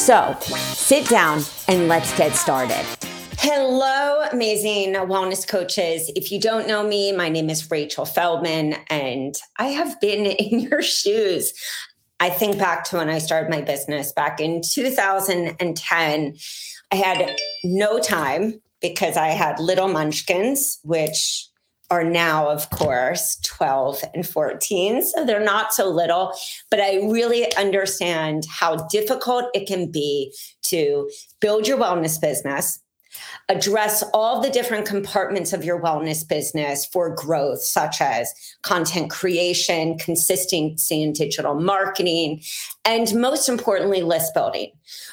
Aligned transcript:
So 0.00 0.34
sit 0.40 1.06
down 1.08 1.42
and 1.68 1.86
let's 1.86 2.16
get 2.16 2.34
started. 2.34 2.86
Hello, 3.38 4.22
amazing 4.32 4.94
wellness 4.94 5.46
coaches. 5.46 6.10
If 6.16 6.32
you 6.32 6.40
don't 6.40 6.66
know 6.66 6.82
me, 6.82 7.12
my 7.12 7.28
name 7.28 7.50
is 7.50 7.70
Rachel 7.70 8.06
Feldman, 8.06 8.76
and 8.88 9.34
I 9.58 9.66
have 9.66 10.00
been 10.00 10.24
in 10.26 10.60
your 10.60 10.80
shoes. 10.80 11.52
I 12.18 12.30
think 12.30 12.58
back 12.58 12.84
to 12.84 12.96
when 12.96 13.10
I 13.10 13.18
started 13.18 13.50
my 13.50 13.60
business 13.60 14.10
back 14.10 14.40
in 14.40 14.62
2010. 14.62 16.36
I 16.90 16.96
had 16.96 17.36
no 17.62 17.98
time 17.98 18.58
because 18.80 19.18
I 19.18 19.28
had 19.28 19.60
little 19.60 19.88
munchkins, 19.88 20.78
which 20.82 21.46
are 21.90 22.04
now, 22.04 22.48
of 22.48 22.70
course, 22.70 23.36
12 23.44 24.02
and 24.14 24.26
14. 24.26 25.02
So 25.02 25.24
they're 25.24 25.44
not 25.44 25.72
so 25.72 25.88
little, 25.88 26.32
but 26.70 26.80
I 26.80 26.96
really 27.10 27.54
understand 27.56 28.44
how 28.48 28.76
difficult 28.88 29.46
it 29.54 29.66
can 29.66 29.90
be 29.90 30.32
to 30.64 31.10
build 31.40 31.66
your 31.66 31.78
wellness 31.78 32.20
business, 32.20 32.80
address 33.48 34.02
all 34.14 34.40
the 34.40 34.50
different 34.50 34.86
compartments 34.86 35.52
of 35.52 35.64
your 35.64 35.80
wellness 35.80 36.26
business 36.26 36.84
for 36.84 37.14
growth, 37.14 37.62
such 37.62 38.00
as 38.00 38.32
content 38.62 39.10
creation, 39.10 39.98
consistency 39.98 41.02
in 41.02 41.12
digital 41.12 41.54
marketing, 41.54 42.42
and 42.84 43.14
most 43.14 43.48
importantly, 43.48 44.02
list 44.02 44.34
building. 44.34 44.70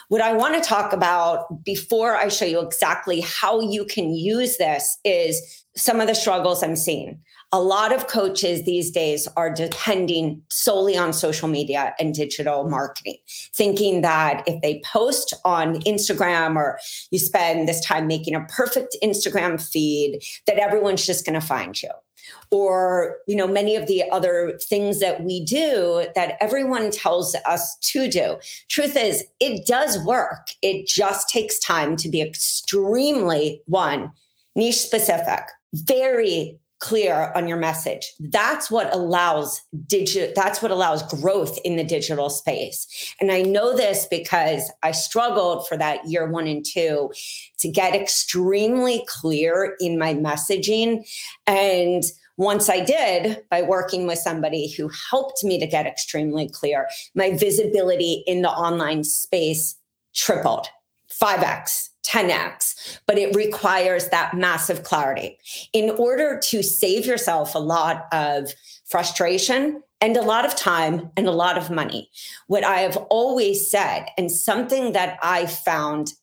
What 0.10 0.22
I 0.22 0.34
want 0.34 0.56
to 0.56 0.68
talk 0.68 0.94
about 0.94 1.64
before 1.64 2.16
I 2.16 2.30
show 2.30 2.46
you 2.46 2.62
exactly 2.62 3.22
how 3.22 3.60
you 3.60 3.86
can 3.86 4.14
use 4.14 4.58
this 4.58 4.98
is 5.04 5.66
some 5.76 6.02
of 6.02 6.08
the 6.08 6.16
struggles 6.16 6.64
I'm 6.64 6.76
seeing. 6.76 7.20
A 7.54 7.62
lot 7.62 7.94
of 7.94 8.08
coaches 8.08 8.64
these 8.64 8.92
days 8.92 9.28
are 9.38 9.50
depending 9.50 10.42
solely 10.50 10.98
on 10.98 11.14
social 11.14 11.48
media 11.48 11.94
and 12.00 12.14
digital 12.14 12.62
mm-hmm. 12.62 12.72
marketing, 12.72 13.18
thinking 13.54 14.02
that 14.02 14.44
if 14.48 14.62
they 14.62 14.82
post 14.86 15.34
on 15.46 15.76
Instagram 15.82 16.56
or 16.56 16.78
you 17.10 17.20
spend 17.20 17.68
this 17.68 17.84
time 17.84 18.06
making 18.06 18.36
a 18.36 18.46
perfect 18.46 18.98
Instagram 19.02 19.62
feed, 19.62 20.22
that 20.46 20.58
everyone's 20.58 21.06
just 21.06 21.26
going 21.26 21.40
to 21.40 21.46
find 21.46 21.82
you. 21.82 21.90
Or 22.52 23.18
you 23.26 23.38
know 23.38 23.48
many 23.48 23.78
of 23.78 23.88
the 23.88 24.04
other 24.12 24.60
things 24.62 25.00
that 25.00 25.24
we 25.24 25.46
do 25.46 26.08
that 26.16 26.36
everyone 26.42 26.92
tells 26.92 27.36
us 27.46 27.78
to 27.94 28.10
do. 28.10 28.36
Truth 28.68 28.98
is 28.98 29.24
it 29.40 29.66
does 29.66 30.04
work. 30.04 30.48
It 30.62 30.88
just 30.88 31.30
takes 31.30 31.58
time 31.60 31.96
to 31.98 32.10
be 32.10 32.22
extremely 32.22 33.62
one 33.66 34.12
niche 34.56 34.80
specific 34.80 35.44
very 35.74 36.60
clear 36.80 37.32
on 37.36 37.48
your 37.48 37.58
message. 37.58 38.14
That's 38.20 38.70
what 38.70 38.94
allows 38.94 39.62
digital 39.88 40.32
that's 40.36 40.62
what 40.62 40.72
allows 40.72 41.04
growth 41.04 41.58
in 41.64 41.76
the 41.76 41.84
digital 41.84 42.30
space. 42.30 42.88
And 43.20 43.32
i 43.32 43.42
know 43.42 43.76
this 43.76 44.08
because 44.10 44.72
i 44.84 44.92
struggled 44.92 45.68
for 45.68 45.78
that 45.78 46.06
year 46.08 46.30
1 46.30 46.48
and 46.48 46.66
2 46.66 47.12
to 47.60 47.68
get 47.70 47.96
extremely 47.96 49.04
clear 49.08 49.76
in 49.80 49.98
my 49.98 50.14
messaging. 50.14 51.08
And 51.46 52.04
once 52.38 52.70
I 52.70 52.86
did, 52.86 53.44
by 53.50 53.64
working 53.64 54.06
with 54.06 54.20
somebody 54.20 54.72
who 54.72 54.92
helped 55.10 55.44
me 55.44 55.60
to 55.60 55.66
get 55.66 55.88
extremely 55.88 56.48
clear, 56.48 56.88
my 57.16 57.36
visibility 57.36 58.24
in 58.28 58.44
the 58.44 58.50
online 58.50 59.04
space 59.04 59.76
tripled 60.14 60.68
5x 61.10 61.90
10x, 62.08 63.00
but 63.06 63.18
it 63.18 63.36
requires 63.36 64.10
that 64.10 64.34
massive 64.34 64.84
clarity. 64.84 65.38
In 65.74 65.92
order 65.92 66.40
to 66.46 66.64
save 66.64 67.06
yourself 67.06 67.54
a 67.54 67.60
lot 67.60 68.08
of 68.12 68.54
frustration 68.86 69.84
and 70.00 70.16
a 70.16 70.22
lot 70.22 70.46
of 70.46 70.56
time 70.56 71.12
and 71.18 71.28
a 71.28 71.32
lot 71.32 71.58
of 71.58 71.70
money, 71.70 72.10
what 72.48 72.64
I 72.64 72.80
have 72.80 72.98
always 73.10 73.70
said, 73.70 74.06
and 74.18 74.32
something 74.32 74.94
that 74.94 75.20
I 75.22 75.46
found 75.48 76.14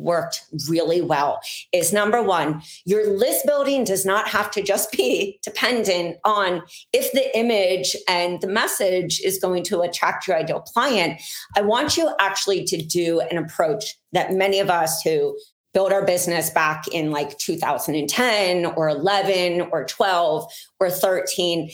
worked 0.00 0.44
really 0.68 1.00
well 1.00 1.40
is 1.72 1.92
number 1.92 2.22
one, 2.22 2.62
your 2.84 3.16
list 3.16 3.46
building 3.46 3.84
does 3.84 4.04
not 4.04 4.28
have 4.28 4.50
to 4.52 4.62
just 4.62 4.92
be 4.92 5.38
dependent 5.42 6.16
on 6.24 6.62
if 6.92 7.12
the 7.12 7.36
image 7.38 7.94
and 8.08 8.40
the 8.40 8.46
message 8.46 9.20
is 9.20 9.38
going 9.38 9.62
to 9.64 9.80
attract 9.80 10.26
your 10.26 10.36
ideal 10.36 10.60
client. 10.60 11.20
I 11.56 11.62
want 11.62 11.96
you 11.96 12.12
actually 12.18 12.64
to 12.64 12.76
do 12.76 13.20
an 13.20 13.38
approach 13.38 13.96
that 14.12 14.32
many 14.32 14.58
of 14.58 14.70
us 14.70 15.00
who 15.02 15.36
built 15.72 15.92
our 15.92 16.04
business 16.04 16.50
back 16.50 16.88
in 16.88 17.10
like 17.10 17.38
2010 17.38 18.66
or 18.66 18.88
11 18.88 19.68
or 19.72 19.84
12 19.84 20.52
or 20.80 20.90
13 20.90 21.70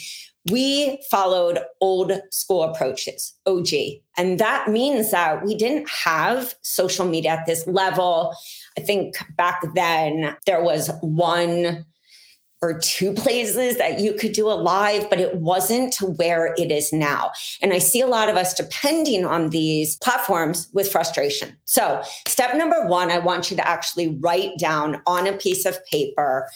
we 0.51 1.03
followed 1.11 1.59
old 1.81 2.12
school 2.31 2.62
approaches, 2.62 3.34
OG. 3.47 3.69
And 4.17 4.39
that 4.39 4.69
means 4.69 5.11
that 5.11 5.45
we 5.45 5.55
didn't 5.55 5.89
have 5.89 6.55
social 6.62 7.07
media 7.07 7.33
at 7.33 7.47
this 7.47 7.67
level. 7.67 8.34
I 8.79 8.83
think 8.83 9.17
back 9.37 9.62
then 9.75 10.37
there 10.47 10.62
was 10.62 10.91
one 11.01 11.84
or 12.62 12.79
two 12.79 13.12
places 13.12 13.77
that 13.77 14.01
you 14.01 14.15
could 14.15 14.33
do 14.33 14.49
a 14.49 14.55
live, 14.55 15.11
but 15.11 15.21
it 15.21 15.37
wasn't 15.37 15.97
where 16.01 16.55
it 16.57 16.71
is 16.71 16.93
now. 16.93 17.31
And 17.61 17.73
I 17.73 17.78
see 17.78 18.01
a 18.01 18.07
lot 18.07 18.28
of 18.28 18.37
us 18.37 18.55
depending 18.55 19.27
on 19.27 19.51
these 19.51 19.97
platforms 19.99 20.69
with 20.73 20.91
frustration. 20.91 21.57
So, 21.65 22.03
step 22.27 22.57
number 22.57 22.87
one, 22.87 23.11
I 23.11 23.19
want 23.19 23.51
you 23.51 23.57
to 23.59 23.69
actually 23.69 24.17
write 24.21 24.59
down 24.59 25.03
on 25.07 25.27
a 25.27 25.34
piece 25.34 25.67
of 25.67 25.84
paper 25.87 26.49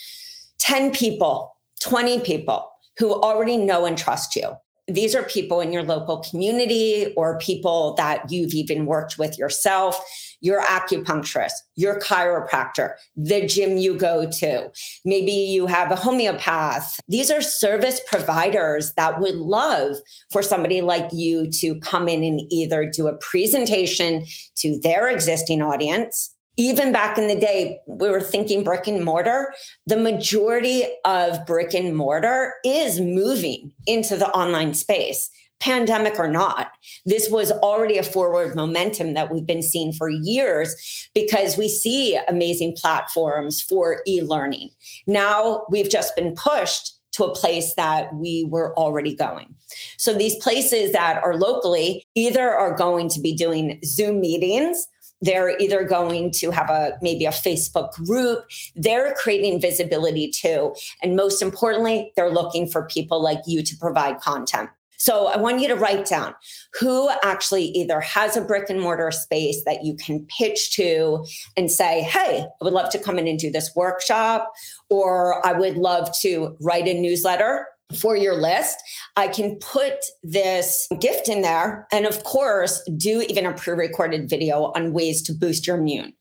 10 0.59 0.93
people, 0.93 1.55
20 1.81 2.21
people 2.21 2.71
who 3.01 3.15
already 3.15 3.57
know 3.57 3.87
and 3.87 3.99
trust 3.99 4.37
you. 4.37 4.53
These 4.87 5.15
are 5.15 5.23
people 5.23 5.61
in 5.61 5.73
your 5.73 5.85
local 5.85 6.19
community 6.19 7.15
or 7.17 7.39
people 7.39 7.95
that 7.95 8.31
you've 8.31 8.55
even 8.55 8.87
worked 8.87 9.19
with 9.19 9.39
yourself, 9.39 10.05
your 10.41 10.63
acupuncturist, 10.63 11.53
your 11.77 12.01
chiropractor, 12.01 12.95
the 13.17 13.47
gym 13.47 13.79
you 13.79 13.97
go 13.97 14.29
to. 14.31 14.71
Maybe 15.05 15.31
you 15.31 15.67
have 15.67 15.91
a 15.91 15.97
homeopath. 15.97 16.99
These 17.09 17.31
are 17.31 17.41
service 17.41 18.01
providers 18.07 18.93
that 18.95 19.21
would 19.21 19.37
love 19.37 19.97
for 20.31 20.43
somebody 20.43 20.81
like 20.81 21.09
you 21.13 21.51
to 21.53 21.79
come 21.81 22.09
in 22.09 22.25
and 22.25 22.41
either 22.51 22.85
do 22.85 23.07
a 23.07 23.17
presentation 23.17 24.27
to 24.57 24.79
their 24.81 25.09
existing 25.09 25.63
audience 25.63 26.35
even 26.61 26.93
back 26.93 27.17
in 27.17 27.27
the 27.27 27.41
day, 27.41 27.81
we 27.87 28.11
were 28.11 28.21
thinking 28.21 28.63
brick 28.63 28.87
and 28.87 29.03
mortar. 29.03 29.55
The 29.87 29.97
majority 29.97 30.85
of 31.07 31.47
brick 31.47 31.73
and 31.73 31.97
mortar 31.97 32.53
is 32.67 33.01
moving 33.01 33.73
into 33.87 34.15
the 34.15 34.29
online 34.29 34.75
space, 34.75 35.31
pandemic 35.59 36.19
or 36.19 36.29
not. 36.29 36.73
This 37.07 37.31
was 37.31 37.51
already 37.51 37.97
a 37.97 38.03
forward 38.03 38.55
momentum 38.55 39.15
that 39.15 39.33
we've 39.33 39.47
been 39.47 39.63
seeing 39.63 39.95
for 39.95 40.11
years 40.11 41.09
because 41.15 41.57
we 41.57 41.67
see 41.67 42.21
amazing 42.29 42.77
platforms 42.77 43.63
for 43.63 44.03
e 44.07 44.21
learning. 44.21 44.69
Now 45.07 45.65
we've 45.71 45.89
just 45.89 46.15
been 46.15 46.35
pushed 46.35 46.93
to 47.13 47.25
a 47.25 47.35
place 47.35 47.73
that 47.75 48.15
we 48.15 48.47
were 48.51 48.77
already 48.79 49.17
going. 49.17 49.55
So 49.97 50.13
these 50.13 50.37
places 50.37 50.93
that 50.93 51.23
are 51.25 51.37
locally 51.37 52.07
either 52.15 52.51
are 52.51 52.77
going 52.77 53.09
to 53.09 53.21
be 53.21 53.35
doing 53.35 53.81
Zoom 53.83 54.21
meetings 54.21 54.87
they're 55.21 55.57
either 55.59 55.85
going 55.85 56.31
to 56.33 56.51
have 56.51 56.71
a 56.71 56.99
maybe 57.03 57.27
a 57.27 57.31
Facebook 57.31 57.93
group. 58.07 58.45
They're 58.75 59.15
creating 59.15 59.61
visibility 59.61 60.31
too. 60.31 60.75
And 61.03 61.17
most 61.17 61.43
importantly, 61.43 62.13
they're 62.17 62.31
looking 62.31 62.67
for 62.67 62.87
people 62.87 63.23
like 63.23 63.41
you 63.47 63.63
to 63.63 63.77
provide 63.77 64.21
content. 64.21 64.71
So 64.97 65.29
I 65.29 65.39
want 65.39 65.61
you 65.61 65.69
to 65.69 65.77
write 65.77 66.05
down 66.05 66.35
who 66.79 67.09
actually 67.23 67.65
either 67.69 68.03
has 68.03 68.37
a 68.37 68.43
brick 68.43 68.69
and 68.69 68.79
mortar 68.79 69.11
space 69.11 69.65
that 69.65 69.83
you 69.83 69.97
can 69.97 70.27
pitch 70.27 70.77
to 70.77 71.25
and 71.57 71.71
say, 71.71 72.03
hey, 72.03 72.45
I 72.45 72.65
would 72.65 72.75
love 72.75 72.91
to 72.91 72.99
come 72.99 73.19
in 73.19 73.27
and 73.27 73.39
do 73.39 73.51
this 73.51 73.75
workshop, 73.75 74.53
or 74.91 75.45
I 75.47 75.53
would 75.53 75.79
love 75.79 76.11
to 76.21 76.55
write 76.61 76.87
a 76.87 77.01
newsletter 77.01 77.67
for 77.99 78.17
your 78.17 78.35
list. 78.35 78.77
I 79.17 79.29
can 79.29 79.57
put 79.57 79.95
this 80.23 80.89
gift 81.01 81.29
in 81.29 81.43
there 81.43 81.87
and, 81.93 82.07
of 82.07 82.25
course, 82.25 82.83
do 82.97 83.23
even 83.29 83.47
a 83.47 83.53
pre 83.53 83.75
recorded 83.75 84.29
video 84.29 84.73
on 84.75 84.93
ways 84.93 85.23
to 85.23 85.33
boost 85.33 85.67
your 85.67 85.79
immune. 85.79 86.13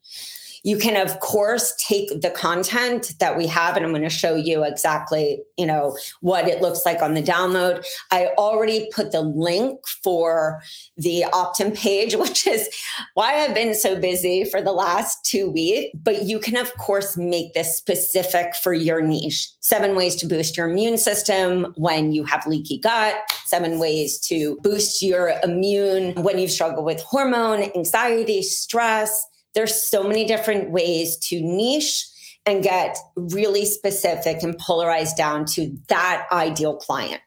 You 0.62 0.76
can, 0.76 0.96
of 0.96 1.20
course, 1.20 1.74
take 1.76 2.20
the 2.20 2.30
content 2.30 3.14
that 3.18 3.36
we 3.36 3.46
have, 3.46 3.76
and 3.76 3.84
I'm 3.84 3.92
going 3.92 4.02
to 4.02 4.10
show 4.10 4.34
you 4.34 4.64
exactly, 4.64 5.40
you 5.56 5.66
know, 5.66 5.96
what 6.20 6.46
it 6.48 6.60
looks 6.60 6.84
like 6.84 7.02
on 7.02 7.14
the 7.14 7.22
download. 7.22 7.84
I 8.10 8.26
already 8.38 8.90
put 8.92 9.12
the 9.12 9.22
link 9.22 9.80
for 10.02 10.62
the 10.96 11.24
opt-in 11.32 11.72
page, 11.72 12.14
which 12.20 12.46
is 12.46 12.68
why 13.14 13.40
I've 13.40 13.54
been 13.54 13.74
so 13.74 13.98
busy 13.98 14.44
for 14.44 14.60
the 14.60 14.72
last 14.72 15.24
two 15.24 15.50
weeks. 15.50 15.96
But 16.02 16.24
you 16.24 16.38
can, 16.38 16.56
of 16.56 16.74
course, 16.76 17.16
make 17.16 17.54
this 17.54 17.76
specific 17.76 18.54
for 18.54 18.74
your 18.74 19.00
niche. 19.00 19.50
Seven 19.60 19.94
ways 19.96 20.16
to 20.16 20.26
boost 20.26 20.56
your 20.56 20.68
immune 20.68 20.98
system 20.98 21.72
when 21.76 22.12
you 22.12 22.24
have 22.24 22.46
leaky 22.46 22.78
gut. 22.78 23.16
Seven 23.46 23.78
ways 23.78 24.18
to 24.20 24.58
boost 24.62 25.02
your 25.02 25.34
immune 25.42 26.14
when 26.22 26.38
you 26.38 26.48
struggle 26.48 26.84
with 26.84 27.00
hormone, 27.00 27.70
anxiety, 27.74 28.42
stress 28.42 29.26
there's 29.54 29.82
so 29.82 30.02
many 30.02 30.24
different 30.24 30.70
ways 30.70 31.16
to 31.28 31.40
niche 31.40 32.06
and 32.46 32.62
get 32.62 32.96
really 33.16 33.64
specific 33.64 34.42
and 34.42 34.58
polarized 34.58 35.16
down 35.16 35.44
to 35.44 35.76
that 35.88 36.26
ideal 36.32 36.76
client. 36.76 37.20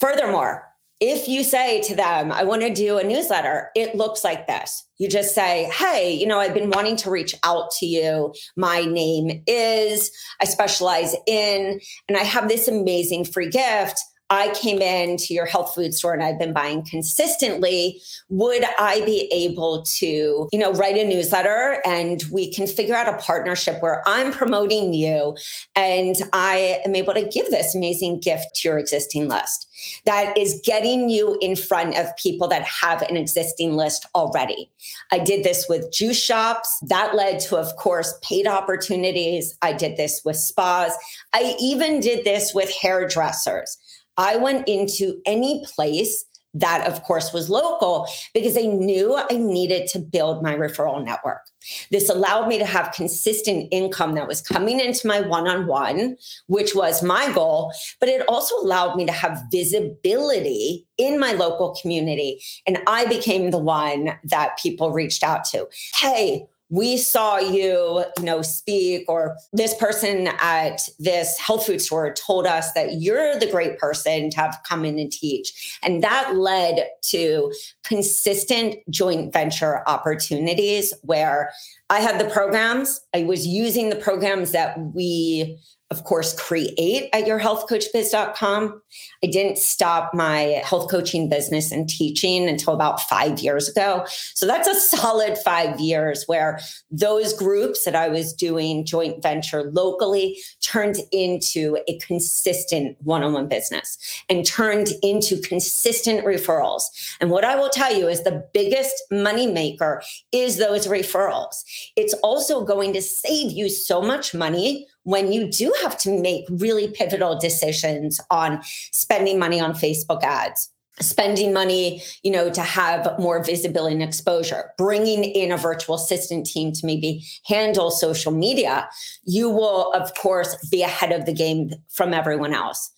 Furthermore, 0.00 0.64
if 1.00 1.28
you 1.28 1.44
say 1.44 1.80
to 1.82 1.94
them, 1.94 2.32
I 2.32 2.42
want 2.42 2.62
to 2.62 2.74
do 2.74 2.98
a 2.98 3.04
newsletter, 3.04 3.70
it 3.76 3.94
looks 3.94 4.24
like 4.24 4.48
this. 4.48 4.84
You 4.98 5.08
just 5.08 5.32
say, 5.32 5.70
Hey, 5.72 6.12
you 6.12 6.26
know, 6.26 6.40
I've 6.40 6.54
been 6.54 6.70
wanting 6.70 6.96
to 6.96 7.10
reach 7.10 7.36
out 7.44 7.70
to 7.78 7.86
you. 7.86 8.34
My 8.56 8.80
name 8.80 9.42
is, 9.46 10.10
I 10.40 10.44
specialize 10.44 11.14
in, 11.26 11.80
and 12.08 12.18
I 12.18 12.24
have 12.24 12.48
this 12.48 12.66
amazing 12.66 13.26
free 13.26 13.48
gift. 13.48 14.00
I 14.30 14.50
came 14.54 14.82
into 14.82 15.32
your 15.32 15.46
health 15.46 15.74
food 15.74 15.94
store 15.94 16.12
and 16.12 16.22
I've 16.22 16.38
been 16.38 16.52
buying 16.52 16.84
consistently, 16.84 18.00
would 18.28 18.62
I 18.78 19.00
be 19.06 19.28
able 19.32 19.82
to, 19.98 20.48
you 20.52 20.58
know, 20.58 20.72
write 20.72 20.96
a 20.96 21.04
newsletter 21.04 21.80
and 21.86 22.22
we 22.30 22.52
can 22.52 22.66
figure 22.66 22.94
out 22.94 23.08
a 23.08 23.16
partnership 23.18 23.80
where 23.80 24.02
I'm 24.06 24.32
promoting 24.32 24.92
you 24.92 25.36
and 25.74 26.16
I 26.32 26.80
am 26.84 26.94
able 26.94 27.14
to 27.14 27.24
give 27.24 27.50
this 27.50 27.74
amazing 27.74 28.20
gift 28.20 28.56
to 28.56 28.68
your 28.68 28.78
existing 28.78 29.28
list 29.28 29.66
that 30.04 30.36
is 30.36 30.60
getting 30.64 31.08
you 31.08 31.38
in 31.40 31.56
front 31.56 31.96
of 31.96 32.14
people 32.16 32.48
that 32.48 32.62
have 32.62 33.02
an 33.02 33.16
existing 33.16 33.74
list 33.76 34.06
already. 34.14 34.70
I 35.12 35.18
did 35.18 35.44
this 35.44 35.66
with 35.68 35.92
juice 35.92 36.20
shops. 36.20 36.78
That 36.82 37.14
led 37.14 37.40
to, 37.40 37.56
of 37.56 37.74
course, 37.76 38.18
paid 38.22 38.46
opportunities. 38.46 39.56
I 39.62 39.72
did 39.72 39.96
this 39.96 40.22
with 40.24 40.36
spas. 40.36 40.92
I 41.32 41.56
even 41.60 42.00
did 42.00 42.24
this 42.24 42.52
with 42.52 42.70
hairdressers. 42.70 43.78
I 44.18 44.36
went 44.36 44.68
into 44.68 45.20
any 45.24 45.64
place 45.74 46.24
that, 46.54 46.86
of 46.86 47.02
course, 47.02 47.32
was 47.32 47.50
local 47.50 48.08
because 48.34 48.56
I 48.56 48.62
knew 48.62 49.16
I 49.16 49.36
needed 49.36 49.86
to 49.88 49.98
build 49.98 50.42
my 50.42 50.54
referral 50.54 51.04
network. 51.04 51.42
This 51.90 52.08
allowed 52.08 52.48
me 52.48 52.58
to 52.58 52.64
have 52.64 52.94
consistent 52.94 53.68
income 53.70 54.14
that 54.14 54.26
was 54.26 54.40
coming 54.40 54.80
into 54.80 55.06
my 55.06 55.20
one 55.20 55.46
on 55.46 55.66
one, 55.66 56.16
which 56.46 56.74
was 56.74 57.02
my 57.02 57.30
goal, 57.32 57.72
but 58.00 58.08
it 58.08 58.26
also 58.28 58.56
allowed 58.56 58.96
me 58.96 59.04
to 59.06 59.12
have 59.12 59.42
visibility 59.52 60.86
in 60.96 61.20
my 61.20 61.32
local 61.32 61.76
community. 61.80 62.40
And 62.66 62.78
I 62.86 63.04
became 63.06 63.50
the 63.50 63.58
one 63.58 64.18
that 64.24 64.58
people 64.58 64.90
reached 64.90 65.22
out 65.22 65.44
to. 65.46 65.68
Hey, 65.94 66.46
we 66.70 66.96
saw 66.96 67.38
you, 67.38 68.04
you 68.18 68.24
know, 68.24 68.42
speak, 68.42 69.04
or 69.08 69.36
this 69.52 69.74
person 69.74 70.28
at 70.40 70.88
this 70.98 71.38
health 71.38 71.66
food 71.66 71.80
store 71.80 72.12
told 72.12 72.46
us 72.46 72.72
that 72.72 73.00
you're 73.00 73.38
the 73.38 73.50
great 73.50 73.78
person 73.78 74.30
to 74.30 74.36
have 74.38 74.58
come 74.68 74.84
in 74.84 74.98
and 74.98 75.10
teach. 75.10 75.78
And 75.82 76.02
that 76.02 76.36
led 76.36 76.88
to 77.10 77.52
consistent 77.84 78.76
joint 78.90 79.32
venture 79.32 79.82
opportunities 79.88 80.92
where 81.02 81.52
I 81.90 82.00
had 82.00 82.20
the 82.20 82.30
programs, 82.30 83.00
I 83.14 83.24
was 83.24 83.46
using 83.46 83.88
the 83.88 83.96
programs 83.96 84.52
that 84.52 84.78
we 84.94 85.58
of 85.90 86.04
course, 86.04 86.38
create 86.38 87.08
at 87.14 87.24
yourhealthcoachbiz.com. 87.24 88.82
I 89.24 89.26
didn't 89.26 89.56
stop 89.56 90.12
my 90.12 90.60
health 90.62 90.90
coaching 90.90 91.30
business 91.30 91.72
and 91.72 91.88
teaching 91.88 92.46
until 92.46 92.74
about 92.74 93.00
five 93.00 93.38
years 93.38 93.70
ago. 93.70 94.04
So 94.34 94.46
that's 94.46 94.68
a 94.68 94.74
solid 94.74 95.38
five 95.38 95.80
years 95.80 96.24
where 96.26 96.60
those 96.90 97.32
groups 97.32 97.86
that 97.86 97.96
I 97.96 98.08
was 98.08 98.34
doing 98.34 98.84
joint 98.84 99.22
venture 99.22 99.70
locally 99.72 100.38
turned 100.60 100.96
into 101.10 101.78
a 101.88 101.98
consistent 102.00 102.98
one 103.02 103.22
on 103.22 103.32
one 103.32 103.48
business 103.48 103.96
and 104.28 104.44
turned 104.44 104.88
into 105.02 105.40
consistent 105.40 106.22
referrals. 106.22 106.82
And 107.18 107.30
what 107.30 107.44
I 107.44 107.56
will 107.56 107.70
tell 107.70 107.96
you 107.96 108.08
is 108.08 108.24
the 108.24 108.44
biggest 108.52 108.94
money 109.10 109.46
maker 109.46 110.02
is 110.32 110.58
those 110.58 110.86
referrals. 110.86 111.64
It's 111.96 112.12
also 112.22 112.62
going 112.62 112.92
to 112.92 113.00
save 113.00 113.52
you 113.52 113.70
so 113.70 114.02
much 114.02 114.34
money 114.34 114.86
when 115.08 115.32
you 115.32 115.50
do 115.50 115.72
have 115.82 115.96
to 115.96 116.20
make 116.20 116.44
really 116.50 116.86
pivotal 116.88 117.38
decisions 117.38 118.20
on 118.30 118.60
spending 118.92 119.38
money 119.38 119.58
on 119.58 119.72
Facebook 119.72 120.22
ads 120.22 120.68
spending 121.00 121.52
money 121.52 122.02
you 122.24 122.30
know 122.30 122.50
to 122.50 122.60
have 122.60 123.16
more 123.20 123.42
visibility 123.42 123.94
and 123.94 124.02
exposure 124.02 124.70
bringing 124.76 125.22
in 125.22 125.52
a 125.52 125.56
virtual 125.56 125.94
assistant 125.94 126.44
team 126.44 126.72
to 126.72 126.84
maybe 126.84 127.24
handle 127.46 127.90
social 127.90 128.32
media 128.32 128.88
you 129.24 129.48
will 129.48 129.92
of 129.92 130.12
course 130.14 130.56
be 130.70 130.82
ahead 130.82 131.12
of 131.12 131.24
the 131.24 131.32
game 131.32 131.70
from 131.88 132.12
everyone 132.12 132.52
else. 132.52 132.90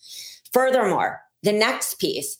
Furthermore 0.51 1.21
the 1.43 1.53
next 1.53 1.99
piece 1.99 2.37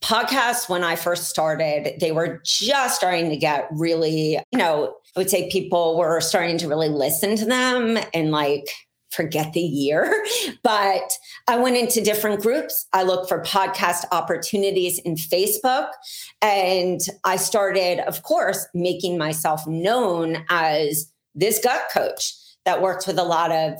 podcasts 0.00 0.68
when 0.68 0.84
i 0.84 0.94
first 0.94 1.24
started 1.24 1.98
they 1.98 2.12
were 2.12 2.40
just 2.44 2.94
starting 2.94 3.30
to 3.30 3.36
get 3.36 3.66
really 3.72 4.38
you 4.52 4.58
know 4.58 4.94
i 5.16 5.18
would 5.18 5.30
say 5.30 5.50
people 5.50 5.98
were 5.98 6.20
starting 6.20 6.56
to 6.58 6.68
really 6.68 6.88
listen 6.88 7.34
to 7.34 7.46
them 7.46 7.98
and 8.14 8.30
like 8.30 8.68
forget 9.10 9.52
the 9.52 9.60
year, 9.60 10.24
but 10.62 11.12
I 11.46 11.56
went 11.56 11.76
into 11.76 12.00
different 12.00 12.40
groups. 12.40 12.86
I 12.92 13.02
looked 13.02 13.28
for 13.28 13.42
podcast 13.42 14.04
opportunities 14.12 14.98
in 15.00 15.14
Facebook. 15.14 15.88
And 16.42 17.00
I 17.24 17.36
started, 17.36 18.00
of 18.00 18.22
course, 18.22 18.66
making 18.74 19.18
myself 19.18 19.66
known 19.66 20.44
as 20.48 21.10
this 21.34 21.58
gut 21.62 21.82
coach 21.92 22.34
that 22.64 22.82
works 22.82 23.06
with 23.06 23.18
a 23.18 23.24
lot 23.24 23.50
of 23.50 23.78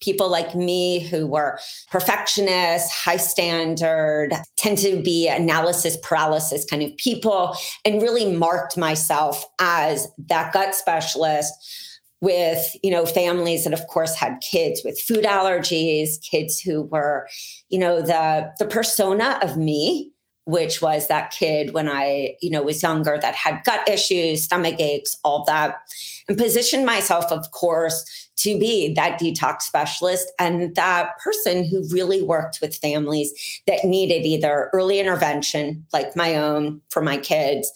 people 0.00 0.30
like 0.30 0.54
me 0.54 0.98
who 0.98 1.26
were 1.26 1.58
perfectionists, 1.90 2.90
high 2.90 3.18
standard, 3.18 4.32
tend 4.56 4.78
to 4.78 5.02
be 5.02 5.28
analysis 5.28 5.98
paralysis 6.02 6.64
kind 6.64 6.82
of 6.82 6.96
people, 6.96 7.54
and 7.84 8.02
really 8.02 8.34
marked 8.34 8.76
myself 8.76 9.44
as 9.58 10.08
that 10.18 10.52
gut 10.52 10.74
specialist 10.74 11.52
with 12.20 12.76
you 12.82 12.90
know 12.90 13.06
families 13.06 13.64
that 13.64 13.72
of 13.72 13.86
course 13.86 14.14
had 14.14 14.40
kids 14.40 14.82
with 14.84 15.00
food 15.00 15.24
allergies 15.24 16.20
kids 16.22 16.60
who 16.60 16.82
were 16.82 17.26
you 17.68 17.78
know 17.78 18.00
the 18.00 18.52
the 18.58 18.66
persona 18.66 19.38
of 19.42 19.56
me 19.56 20.12
which 20.44 20.82
was 20.82 21.08
that 21.08 21.30
kid 21.30 21.72
when 21.72 21.88
i 21.88 22.34
you 22.42 22.50
know 22.50 22.62
was 22.62 22.82
younger 22.82 23.18
that 23.20 23.34
had 23.34 23.62
gut 23.64 23.86
issues 23.88 24.44
stomach 24.44 24.78
aches 24.78 25.16
all 25.24 25.44
that 25.44 25.76
and 26.28 26.36
positioned 26.36 26.84
myself 26.84 27.30
of 27.30 27.50
course 27.52 28.28
to 28.36 28.58
be 28.58 28.92
that 28.94 29.18
detox 29.18 29.62
specialist 29.62 30.30
and 30.38 30.74
that 30.74 31.18
person 31.18 31.64
who 31.64 31.86
really 31.90 32.22
worked 32.22 32.58
with 32.60 32.76
families 32.76 33.60
that 33.66 33.84
needed 33.84 34.26
either 34.26 34.70
early 34.72 34.98
intervention 34.98 35.84
like 35.92 36.14
my 36.16 36.36
own 36.36 36.80
for 36.90 37.00
my 37.00 37.16
kids 37.16 37.72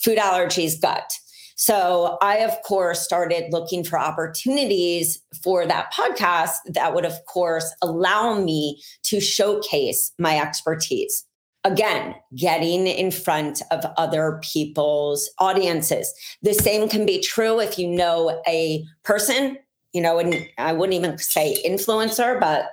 food 0.00 0.18
allergies 0.18 0.80
gut 0.80 1.18
so 1.56 2.18
I, 2.20 2.36
of 2.38 2.62
course, 2.62 3.00
started 3.00 3.50
looking 3.50 3.82
for 3.82 3.98
opportunities 3.98 5.22
for 5.42 5.66
that 5.66 5.90
podcast 5.92 6.52
that 6.66 6.94
would, 6.94 7.06
of 7.06 7.14
course, 7.26 7.74
allow 7.82 8.38
me 8.38 8.82
to 9.04 9.20
showcase 9.20 10.12
my 10.18 10.38
expertise. 10.38 11.24
Again, 11.64 12.14
getting 12.36 12.86
in 12.86 13.10
front 13.10 13.62
of 13.70 13.86
other 13.96 14.38
people's 14.42 15.30
audiences. 15.38 16.12
The 16.42 16.52
same 16.52 16.90
can 16.90 17.06
be 17.06 17.22
true 17.22 17.58
if 17.58 17.78
you 17.78 17.88
know 17.88 18.40
a 18.46 18.84
person, 19.02 19.56
you 19.94 20.02
know, 20.02 20.18
and 20.18 20.46
I 20.58 20.74
wouldn't 20.74 20.94
even 20.94 21.16
say 21.16 21.60
influencer, 21.66 22.38
but 22.38 22.68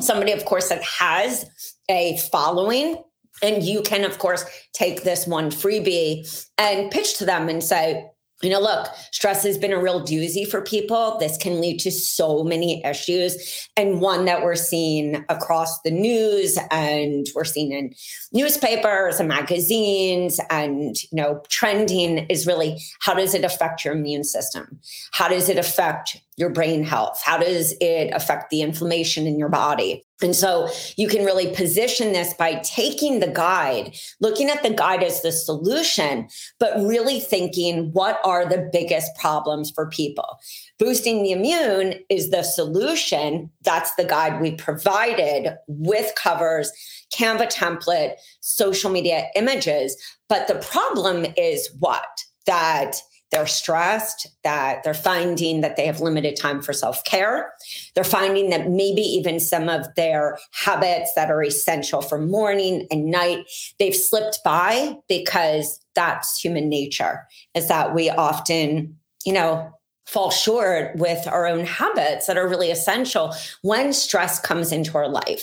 somebody, 0.00 0.32
of 0.32 0.44
course, 0.44 0.68
that 0.68 0.82
has 0.82 1.46
a 1.88 2.18
following 2.30 3.02
and 3.42 3.62
you 3.62 3.82
can, 3.82 4.04
of 4.04 4.18
course, 4.18 4.44
take 4.74 5.02
this 5.02 5.26
one 5.26 5.50
freebie 5.50 6.46
and 6.58 6.90
pitch 6.90 7.16
to 7.18 7.24
them 7.24 7.48
and 7.48 7.62
say, 7.62 8.04
you 8.42 8.50
know, 8.50 8.60
look, 8.60 8.86
stress 9.10 9.42
has 9.42 9.58
been 9.58 9.72
a 9.72 9.80
real 9.80 10.00
doozy 10.00 10.48
for 10.48 10.60
people. 10.60 11.18
This 11.18 11.36
can 11.36 11.60
lead 11.60 11.80
to 11.80 11.90
so 11.90 12.44
many 12.44 12.84
issues. 12.84 13.68
And 13.76 14.00
one 14.00 14.26
that 14.26 14.42
we're 14.42 14.54
seeing 14.54 15.24
across 15.28 15.80
the 15.82 15.90
news 15.90 16.56
and 16.70 17.26
we're 17.34 17.44
seeing 17.44 17.72
in 17.72 17.94
newspapers 18.32 19.18
and 19.18 19.28
magazines 19.28 20.38
and, 20.50 20.96
you 21.02 21.16
know, 21.16 21.42
trending 21.48 22.18
is 22.26 22.46
really 22.46 22.80
how 23.00 23.14
does 23.14 23.34
it 23.34 23.44
affect 23.44 23.84
your 23.84 23.94
immune 23.94 24.24
system? 24.24 24.78
How 25.12 25.28
does 25.28 25.48
it 25.48 25.58
affect 25.58 26.20
your 26.38 26.50
brain 26.50 26.84
health? 26.84 27.20
How 27.24 27.36
does 27.36 27.74
it 27.80 28.10
affect 28.14 28.50
the 28.50 28.62
inflammation 28.62 29.26
in 29.26 29.38
your 29.38 29.48
body? 29.48 30.04
And 30.22 30.34
so 30.34 30.68
you 30.96 31.08
can 31.08 31.24
really 31.24 31.54
position 31.54 32.12
this 32.12 32.34
by 32.34 32.56
taking 32.64 33.20
the 33.20 33.28
guide, 33.28 33.96
looking 34.20 34.48
at 34.48 34.62
the 34.62 34.70
guide 34.70 35.02
as 35.02 35.22
the 35.22 35.30
solution, 35.30 36.28
but 36.58 36.76
really 36.78 37.20
thinking 37.20 37.92
what 37.92 38.20
are 38.24 38.48
the 38.48 38.68
biggest 38.72 39.14
problems 39.16 39.70
for 39.70 39.88
people. 39.88 40.38
Boosting 40.78 41.22
the 41.22 41.32
immune 41.32 41.94
is 42.08 42.30
the 42.30 42.42
solution. 42.42 43.50
That's 43.62 43.94
the 43.94 44.04
guide 44.04 44.40
we 44.40 44.52
provided 44.52 45.56
with 45.66 46.12
covers, 46.16 46.72
Canva 47.12 47.52
template, 47.52 48.14
social 48.40 48.90
media 48.90 49.26
images. 49.36 49.96
But 50.28 50.46
the 50.46 50.56
problem 50.56 51.26
is 51.36 51.68
what? 51.78 52.24
That 52.46 52.96
they're 53.30 53.46
stressed, 53.46 54.26
that 54.42 54.82
they're 54.82 54.94
finding 54.94 55.60
that 55.60 55.76
they 55.76 55.86
have 55.86 56.00
limited 56.00 56.36
time 56.36 56.62
for 56.62 56.72
self 56.72 57.04
care. 57.04 57.52
They're 57.94 58.04
finding 58.04 58.50
that 58.50 58.70
maybe 58.70 59.02
even 59.02 59.40
some 59.40 59.68
of 59.68 59.86
their 59.96 60.38
habits 60.52 61.12
that 61.14 61.30
are 61.30 61.42
essential 61.42 62.00
for 62.00 62.18
morning 62.18 62.86
and 62.90 63.06
night, 63.06 63.44
they've 63.78 63.94
slipped 63.94 64.40
by 64.44 64.96
because 65.08 65.80
that's 65.94 66.38
human 66.40 66.68
nature, 66.68 67.26
is 67.54 67.68
that 67.68 67.94
we 67.94 68.08
often, 68.10 68.96
you 69.24 69.32
know, 69.32 69.72
fall 70.08 70.30
short 70.30 70.96
with 70.96 71.26
our 71.26 71.46
own 71.46 71.66
habits 71.66 72.26
that 72.26 72.38
are 72.38 72.48
really 72.48 72.70
essential 72.70 73.34
when 73.60 73.92
stress 73.92 74.40
comes 74.40 74.72
into 74.72 74.96
our 74.96 75.06
life. 75.06 75.42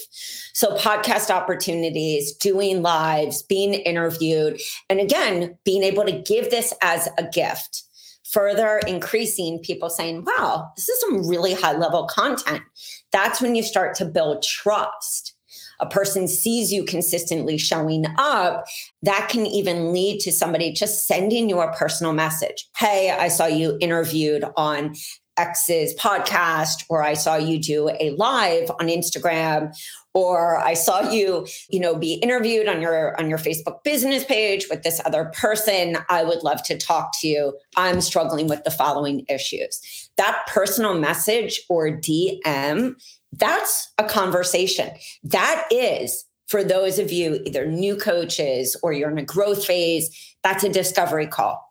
So, 0.53 0.75
podcast 0.75 1.29
opportunities, 1.29 2.34
doing 2.34 2.81
lives, 2.81 3.43
being 3.43 3.75
interviewed, 3.75 4.60
and 4.89 5.00
again, 5.00 5.55
being 5.65 5.84
able 5.84 6.03
to 6.05 6.12
give 6.12 6.50
this 6.50 6.74
as 6.81 7.07
a 7.19 7.27
gift, 7.31 7.84
further 8.24 8.79
increasing 8.88 9.60
people 9.60 9.91
saying, 9.91 10.25
wow, 10.25 10.72
this 10.75 10.89
is 10.89 11.00
some 11.00 11.29
really 11.29 11.53
high 11.53 11.77
level 11.77 12.07
content. 12.07 12.63
That's 13.12 13.39
when 13.39 13.53
you 13.53 13.62
start 13.62 13.93
to 13.98 14.05
build 14.05 14.41
trust 14.41 15.34
a 15.79 15.86
person 15.86 16.27
sees 16.27 16.72
you 16.72 16.84
consistently 16.84 17.58
showing 17.58 18.05
up, 18.17 18.65
that 19.01 19.29
can 19.29 19.46
even 19.46 19.91
lead 19.91 20.20
to 20.22 20.32
somebody 20.32 20.72
just 20.72 21.08
sending 21.08 21.50
you 21.50 21.60
a 21.60 21.74
personal 21.74 22.13
message. 22.13 22.67
Hey, 22.77 23.12
I 23.12 23.27
saw 23.27 23.46
you 23.46 23.77
interviewed 23.82 24.44
on 24.55 24.96
X's 25.38 25.94
podcast, 25.96 26.86
or 26.89 27.03
I 27.03 27.13
saw 27.13 27.36
you 27.36 27.60
do 27.60 27.89
a 27.89 28.12
live 28.12 28.72
on 28.72 28.88
Instagram, 28.88 29.75
or 30.13 30.58
I 30.58 30.75
saw 30.75 31.12
you, 31.12 31.46
you 31.70 31.79
know, 31.79 31.96
be 31.96 32.13
interviewed 32.13 32.70
on 32.70 32.82
your 32.82 33.20
on 33.20 33.29
your 33.29 33.38
Facebook 33.38 33.84
business 33.84 34.24
page 34.24 34.67
with 34.70 34.84
this 34.84 35.01
other 35.05 35.25
person. 35.36 35.98
I 36.10 36.24
would 36.24 36.41
love 36.41 36.63
to 36.63 36.77
talk 36.77 37.12
to 37.20 37.27
you. 37.27 37.58
I'm 37.75 38.00
struggling 38.00 38.48
with 38.48 38.63
the 38.63 38.72
following 38.72 39.25
issues. 39.27 40.04
That 40.17 40.43
personal 40.48 40.98
message 40.98 41.62
or 41.69 41.89
DM 41.89 42.95
that's 43.38 43.91
a 43.98 44.03
conversation. 44.03 44.91
That 45.24 45.67
is 45.72 46.25
for 46.48 46.63
those 46.63 47.00
of 47.00 47.12
you, 47.12 47.41
either 47.45 47.65
new 47.65 47.95
coaches 47.95 48.75
or 48.84 48.93
you're 48.93 49.10
in 49.10 49.17
a 49.17 49.25
growth 49.25 49.65
phase, 49.65 50.36
that's 50.43 50.63
a 50.63 50.69
discovery 50.69 51.27
call. 51.27 51.62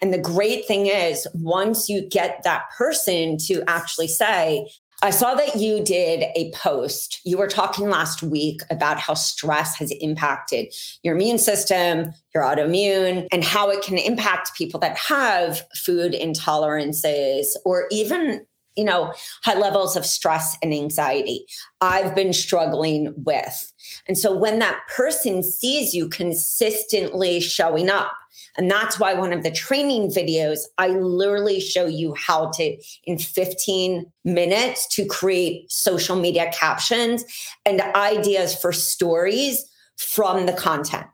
And 0.00 0.14
the 0.14 0.18
great 0.18 0.66
thing 0.66 0.86
is, 0.86 1.26
once 1.34 1.88
you 1.88 2.08
get 2.08 2.42
that 2.44 2.70
person 2.76 3.36
to 3.46 3.62
actually 3.66 4.08
say, 4.08 4.70
I 5.02 5.10
saw 5.10 5.34
that 5.34 5.56
you 5.56 5.82
did 5.82 6.26
a 6.36 6.52
post. 6.52 7.20
You 7.24 7.38
were 7.38 7.48
talking 7.48 7.88
last 7.88 8.22
week 8.22 8.60
about 8.70 8.98
how 8.98 9.14
stress 9.14 9.74
has 9.76 9.90
impacted 9.92 10.74
your 11.02 11.14
immune 11.14 11.38
system, 11.38 12.12
your 12.34 12.44
autoimmune, 12.44 13.26
and 13.32 13.42
how 13.42 13.70
it 13.70 13.82
can 13.82 13.96
impact 13.96 14.54
people 14.54 14.78
that 14.80 14.98
have 14.98 15.66
food 15.74 16.12
intolerances 16.12 17.46
or 17.64 17.86
even 17.90 18.44
you 18.76 18.84
know, 18.84 19.12
high 19.42 19.58
levels 19.58 19.96
of 19.96 20.06
stress 20.06 20.56
and 20.62 20.72
anxiety 20.72 21.44
I've 21.80 22.14
been 22.14 22.32
struggling 22.32 23.12
with. 23.16 23.72
And 24.06 24.16
so 24.16 24.34
when 24.34 24.60
that 24.60 24.80
person 24.88 25.42
sees 25.42 25.92
you 25.92 26.08
consistently 26.08 27.40
showing 27.40 27.90
up, 27.90 28.12
and 28.56 28.70
that's 28.70 28.98
why 28.98 29.14
one 29.14 29.32
of 29.32 29.42
the 29.42 29.50
training 29.50 30.10
videos, 30.10 30.60
I 30.78 30.88
literally 30.88 31.60
show 31.60 31.86
you 31.86 32.14
how 32.14 32.50
to, 32.52 32.76
in 33.04 33.18
15 33.18 34.10
minutes, 34.24 34.86
to 34.94 35.04
create 35.06 35.70
social 35.70 36.16
media 36.16 36.50
captions 36.52 37.24
and 37.64 37.80
ideas 37.94 38.54
for 38.54 38.72
stories 38.72 39.64
from 39.96 40.46
the 40.46 40.52
content. 40.52 41.06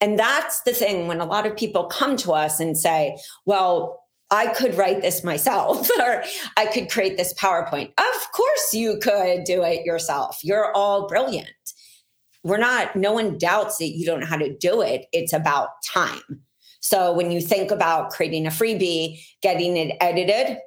And 0.00 0.18
that's 0.18 0.62
the 0.62 0.72
thing 0.72 1.06
when 1.06 1.20
a 1.20 1.24
lot 1.24 1.46
of 1.46 1.56
people 1.56 1.84
come 1.84 2.16
to 2.18 2.32
us 2.32 2.60
and 2.60 2.76
say, 2.76 3.16
well, 3.46 4.04
I 4.30 4.48
could 4.48 4.74
write 4.74 5.00
this 5.00 5.22
myself 5.22 5.88
or 5.98 6.24
I 6.56 6.66
could 6.66 6.90
create 6.90 7.16
this 7.16 7.32
PowerPoint. 7.34 7.92
Of 7.98 8.32
course, 8.32 8.74
you 8.74 8.98
could 9.00 9.44
do 9.44 9.62
it 9.62 9.84
yourself. 9.84 10.40
You're 10.42 10.72
all 10.72 11.06
brilliant. 11.06 11.48
We're 12.42 12.58
not, 12.58 12.94
no 12.94 13.12
one 13.12 13.38
doubts 13.38 13.78
that 13.78 13.96
you 13.96 14.04
don't 14.04 14.20
know 14.20 14.26
how 14.26 14.36
to 14.36 14.54
do 14.54 14.82
it. 14.82 15.06
It's 15.12 15.32
about 15.32 15.70
time. 15.86 16.42
So 16.84 17.14
when 17.14 17.30
you 17.30 17.40
think 17.40 17.70
about 17.70 18.10
creating 18.10 18.46
a 18.46 18.50
freebie, 18.50 19.18
getting 19.40 19.78
it 19.78 19.96
edited, 20.02 20.58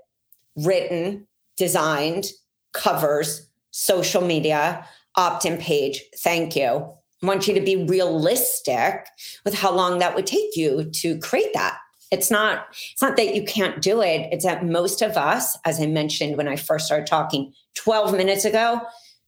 written, 0.56 1.28
designed, 1.58 2.26
covers, 2.74 3.48
social 3.70 4.24
media, 4.24 4.84
opt 5.16 5.46
in 5.46 5.60
page, 5.60 6.02
thank 6.18 6.56
you. 6.56 6.92
I 7.22 7.26
want 7.26 7.48
you 7.48 7.54
to 7.54 7.62
be 7.62 7.86
realistic 7.86 9.06
with 9.46 9.54
how 9.54 9.72
long 9.72 10.00
that 10.00 10.16
would 10.16 10.26
take 10.26 10.56
you 10.56 10.86
to 10.86 11.20
create 11.20 11.54
that. 11.54 11.78
It's 12.10 12.32
not 12.32 12.66
it's 12.72 13.02
not 13.02 13.16
that 13.18 13.36
you 13.36 13.44
can't 13.44 13.80
do 13.80 14.02
it. 14.02 14.28
It's 14.32 14.46
that 14.46 14.66
most 14.66 15.04
of 15.04 15.18
us 15.18 15.56
as 15.66 15.80
i 15.80 15.86
mentioned 15.86 16.36
when 16.38 16.48
i 16.48 16.56
first 16.56 16.86
started 16.86 17.06
talking 17.06 17.54
12 17.76 18.14
minutes 18.14 18.46
ago 18.46 18.82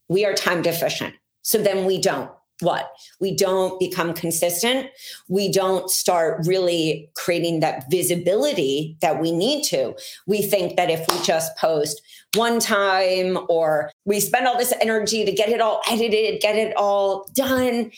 we 0.08 0.25
are 0.25 0.34
time 0.34 0.62
deficient 0.62 1.13
so 1.41 1.62
then 1.62 1.86
we 1.86 2.00
don't 2.00 2.31
what 2.61 2.91
we 3.19 3.35
don't 3.35 3.79
become 3.79 4.13
consistent 4.13 4.89
we 5.27 5.51
don't 5.51 5.89
start 5.89 6.45
really 6.45 7.09
creating 7.15 7.59
that 7.59 7.89
visibility 7.89 8.97
that 9.01 9.21
we 9.21 9.31
need 9.31 9.63
to 9.63 9.95
we 10.27 10.41
think 10.41 10.75
that 10.75 10.89
if 10.89 11.05
we 11.07 11.21
just 11.23 11.55
post 11.57 12.01
one 12.35 12.59
time 12.59 13.37
or 13.49 13.91
we 14.05 14.19
spend 14.19 14.47
all 14.47 14.57
this 14.57 14.73
energy 14.81 15.25
to 15.25 15.31
get 15.31 15.49
it 15.49 15.61
all 15.61 15.81
edited 15.89 16.41
get 16.41 16.55
it 16.55 16.75
all 16.77 17.25
done 17.33 17.91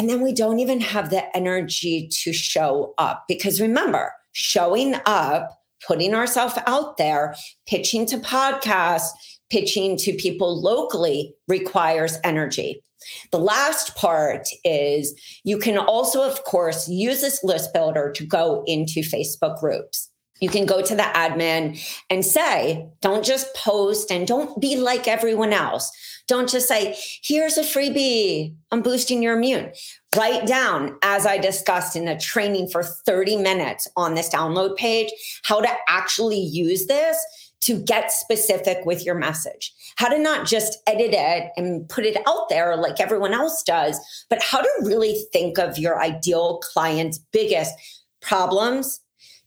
and 0.00 0.08
then 0.08 0.22
we 0.22 0.32
don't 0.32 0.60
even 0.60 0.80
have 0.80 1.10
the 1.10 1.36
energy 1.36 2.08
to 2.22 2.32
show 2.32 2.94
up. 2.96 3.26
Because 3.28 3.60
remember, 3.60 4.14
showing 4.32 4.94
up, 5.04 5.60
putting 5.86 6.14
ourselves 6.14 6.54
out 6.66 6.96
there, 6.96 7.34
pitching 7.66 8.06
to 8.06 8.16
podcasts, 8.16 9.10
pitching 9.50 9.98
to 9.98 10.14
people 10.14 10.58
locally 10.58 11.34
requires 11.48 12.18
energy. 12.24 12.82
The 13.30 13.38
last 13.38 13.96
part 13.96 14.48
is 14.64 15.14
you 15.44 15.58
can 15.58 15.78
also, 15.78 16.22
of 16.22 16.44
course, 16.44 16.88
use 16.88 17.20
this 17.20 17.42
list 17.44 17.72
builder 17.72 18.12
to 18.12 18.24
go 18.24 18.62
into 18.66 19.00
Facebook 19.00 19.58
groups 19.60 20.10
you 20.40 20.48
can 20.48 20.66
go 20.66 20.82
to 20.82 20.94
the 20.94 21.02
admin 21.02 21.80
and 22.08 22.24
say, 22.24 22.88
don't 23.00 23.24
just 23.24 23.54
post 23.54 24.10
and 24.10 24.26
don't 24.26 24.60
be 24.60 24.76
like 24.76 25.06
everyone 25.06 25.52
else. 25.52 25.90
Don't 26.26 26.48
just 26.48 26.68
say, 26.68 26.96
here's 27.22 27.58
a 27.58 27.62
freebie 27.62 28.54
I'm 28.70 28.82
boosting 28.82 29.22
your 29.22 29.36
immune. 29.36 29.72
Write 30.16 30.46
down, 30.46 30.96
as 31.02 31.26
I 31.26 31.38
discussed 31.38 31.96
in 31.96 32.08
a 32.08 32.18
training 32.18 32.68
for 32.68 32.82
30 32.82 33.36
minutes 33.36 33.88
on 33.96 34.14
this 34.14 34.28
download 34.28 34.76
page, 34.76 35.10
how 35.44 35.60
to 35.60 35.68
actually 35.88 36.40
use 36.40 36.86
this 36.86 37.18
to 37.60 37.78
get 37.78 38.10
specific 38.10 38.84
with 38.84 39.04
your 39.04 39.14
message. 39.14 39.72
How 39.96 40.08
to 40.08 40.18
not 40.18 40.46
just 40.46 40.78
edit 40.86 41.10
it 41.12 41.52
and 41.56 41.88
put 41.88 42.06
it 42.06 42.16
out 42.26 42.48
there 42.48 42.76
like 42.76 43.00
everyone 43.00 43.34
else 43.34 43.62
does, 43.62 43.98
but 44.30 44.42
how 44.42 44.60
to 44.60 44.70
really 44.82 45.24
think 45.32 45.58
of 45.58 45.78
your 45.78 46.00
ideal 46.00 46.58
client's 46.58 47.18
biggest 47.18 47.74
problems 48.20 49.00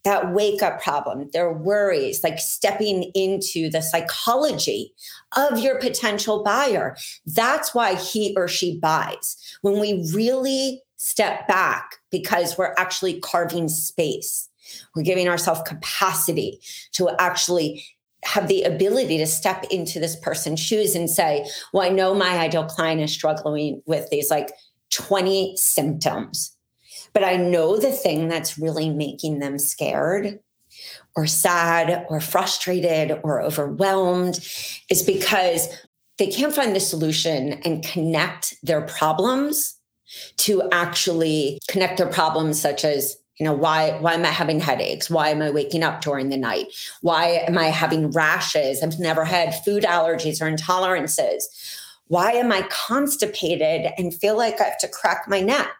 that 0.03 0.33
wake 0.33 0.61
up 0.61 0.81
problem, 0.81 1.29
their 1.31 1.51
worries, 1.51 2.23
like 2.23 2.37
stepping 2.37 3.03
into 3.15 3.69
the 3.69 3.81
psychology 3.81 4.93
of 5.37 5.59
your 5.59 5.79
potential 5.79 6.43
buyer. 6.43 6.97
That's 7.25 7.73
why 7.73 7.95
he 7.95 8.33
or 8.35 8.47
she 8.47 8.79
buys. 8.79 9.37
When 9.61 9.79
we 9.79 10.05
really 10.13 10.81
step 10.97 11.47
back 11.47 11.97
because 12.11 12.57
we're 12.57 12.75
actually 12.77 13.19
carving 13.21 13.69
space, 13.69 14.49
we're 14.95 15.03
giving 15.03 15.29
ourselves 15.29 15.61
capacity 15.65 16.59
to 16.93 17.09
actually 17.19 17.85
have 18.23 18.47
the 18.47 18.63
ability 18.63 19.17
to 19.17 19.27
step 19.27 19.65
into 19.71 19.99
this 19.99 20.15
person's 20.15 20.59
shoes 20.59 20.95
and 20.95 21.09
say, 21.09 21.45
Well, 21.73 21.83
I 21.83 21.89
know 21.89 22.13
my 22.13 22.37
ideal 22.37 22.65
client 22.65 23.01
is 23.01 23.11
struggling 23.11 23.81
with 23.85 24.09
these 24.09 24.29
like 24.29 24.51
20 24.91 25.57
symptoms 25.57 26.55
but 27.13 27.23
I 27.23 27.37
know 27.37 27.77
the 27.77 27.91
thing 27.91 28.27
that's 28.27 28.57
really 28.57 28.89
making 28.89 29.39
them 29.39 29.59
scared 29.59 30.39
or 31.15 31.27
sad 31.27 32.05
or 32.09 32.19
frustrated 32.19 33.19
or 33.23 33.41
overwhelmed 33.41 34.39
is 34.89 35.03
because 35.03 35.69
they 36.17 36.27
can't 36.27 36.53
find 36.53 36.75
the 36.75 36.79
solution 36.79 37.53
and 37.65 37.83
connect 37.83 38.55
their 38.63 38.81
problems 38.81 39.75
to 40.37 40.67
actually 40.71 41.59
connect 41.69 41.97
their 41.97 42.09
problems 42.09 42.59
such 42.59 42.83
as 42.83 43.15
you 43.39 43.45
know 43.45 43.53
why 43.53 43.97
why 43.99 44.13
am 44.13 44.25
i 44.25 44.29
having 44.29 44.59
headaches? 44.59 45.09
Why 45.09 45.29
am 45.29 45.41
i 45.41 45.49
waking 45.49 45.83
up 45.83 46.01
during 46.01 46.29
the 46.29 46.37
night? 46.37 46.67
Why 47.01 47.43
am 47.47 47.57
i 47.57 47.65
having 47.65 48.11
rashes? 48.11 48.83
I've 48.83 48.99
never 48.99 49.25
had 49.25 49.63
food 49.63 49.83
allergies 49.83 50.41
or 50.41 50.51
intolerances. 50.51 51.43
Why 52.07 52.33
am 52.33 52.51
i 52.51 52.67
constipated 52.69 53.91
and 53.97 54.13
feel 54.13 54.37
like 54.37 54.61
i 54.61 54.65
have 54.65 54.77
to 54.79 54.87
crack 54.87 55.25
my 55.27 55.41
neck? 55.41 55.71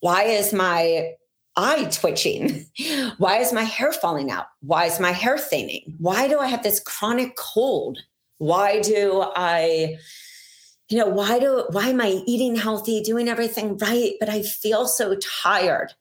Why 0.00 0.24
is 0.24 0.52
my 0.52 1.12
eye 1.56 1.88
twitching? 1.90 2.66
Why 3.18 3.38
is 3.38 3.52
my 3.52 3.64
hair 3.64 3.92
falling 3.92 4.30
out? 4.30 4.46
Why 4.60 4.84
is 4.84 5.00
my 5.00 5.12
hair 5.12 5.38
thinning? 5.38 5.94
Why 5.98 6.28
do 6.28 6.38
i 6.38 6.46
have 6.46 6.62
this 6.62 6.80
chronic 6.80 7.36
cold? 7.36 7.98
Why 8.38 8.80
do 8.80 9.24
i 9.34 9.98
you 10.88 10.98
know 10.98 11.08
why 11.08 11.40
do 11.40 11.66
why 11.70 11.88
am 11.88 12.00
i 12.00 12.22
eating 12.26 12.54
healthy 12.54 13.02
doing 13.02 13.28
everything 13.28 13.76
right 13.78 14.12
but 14.20 14.28
i 14.28 14.40
feel 14.40 14.86
so 14.86 15.16
tired 15.16 15.92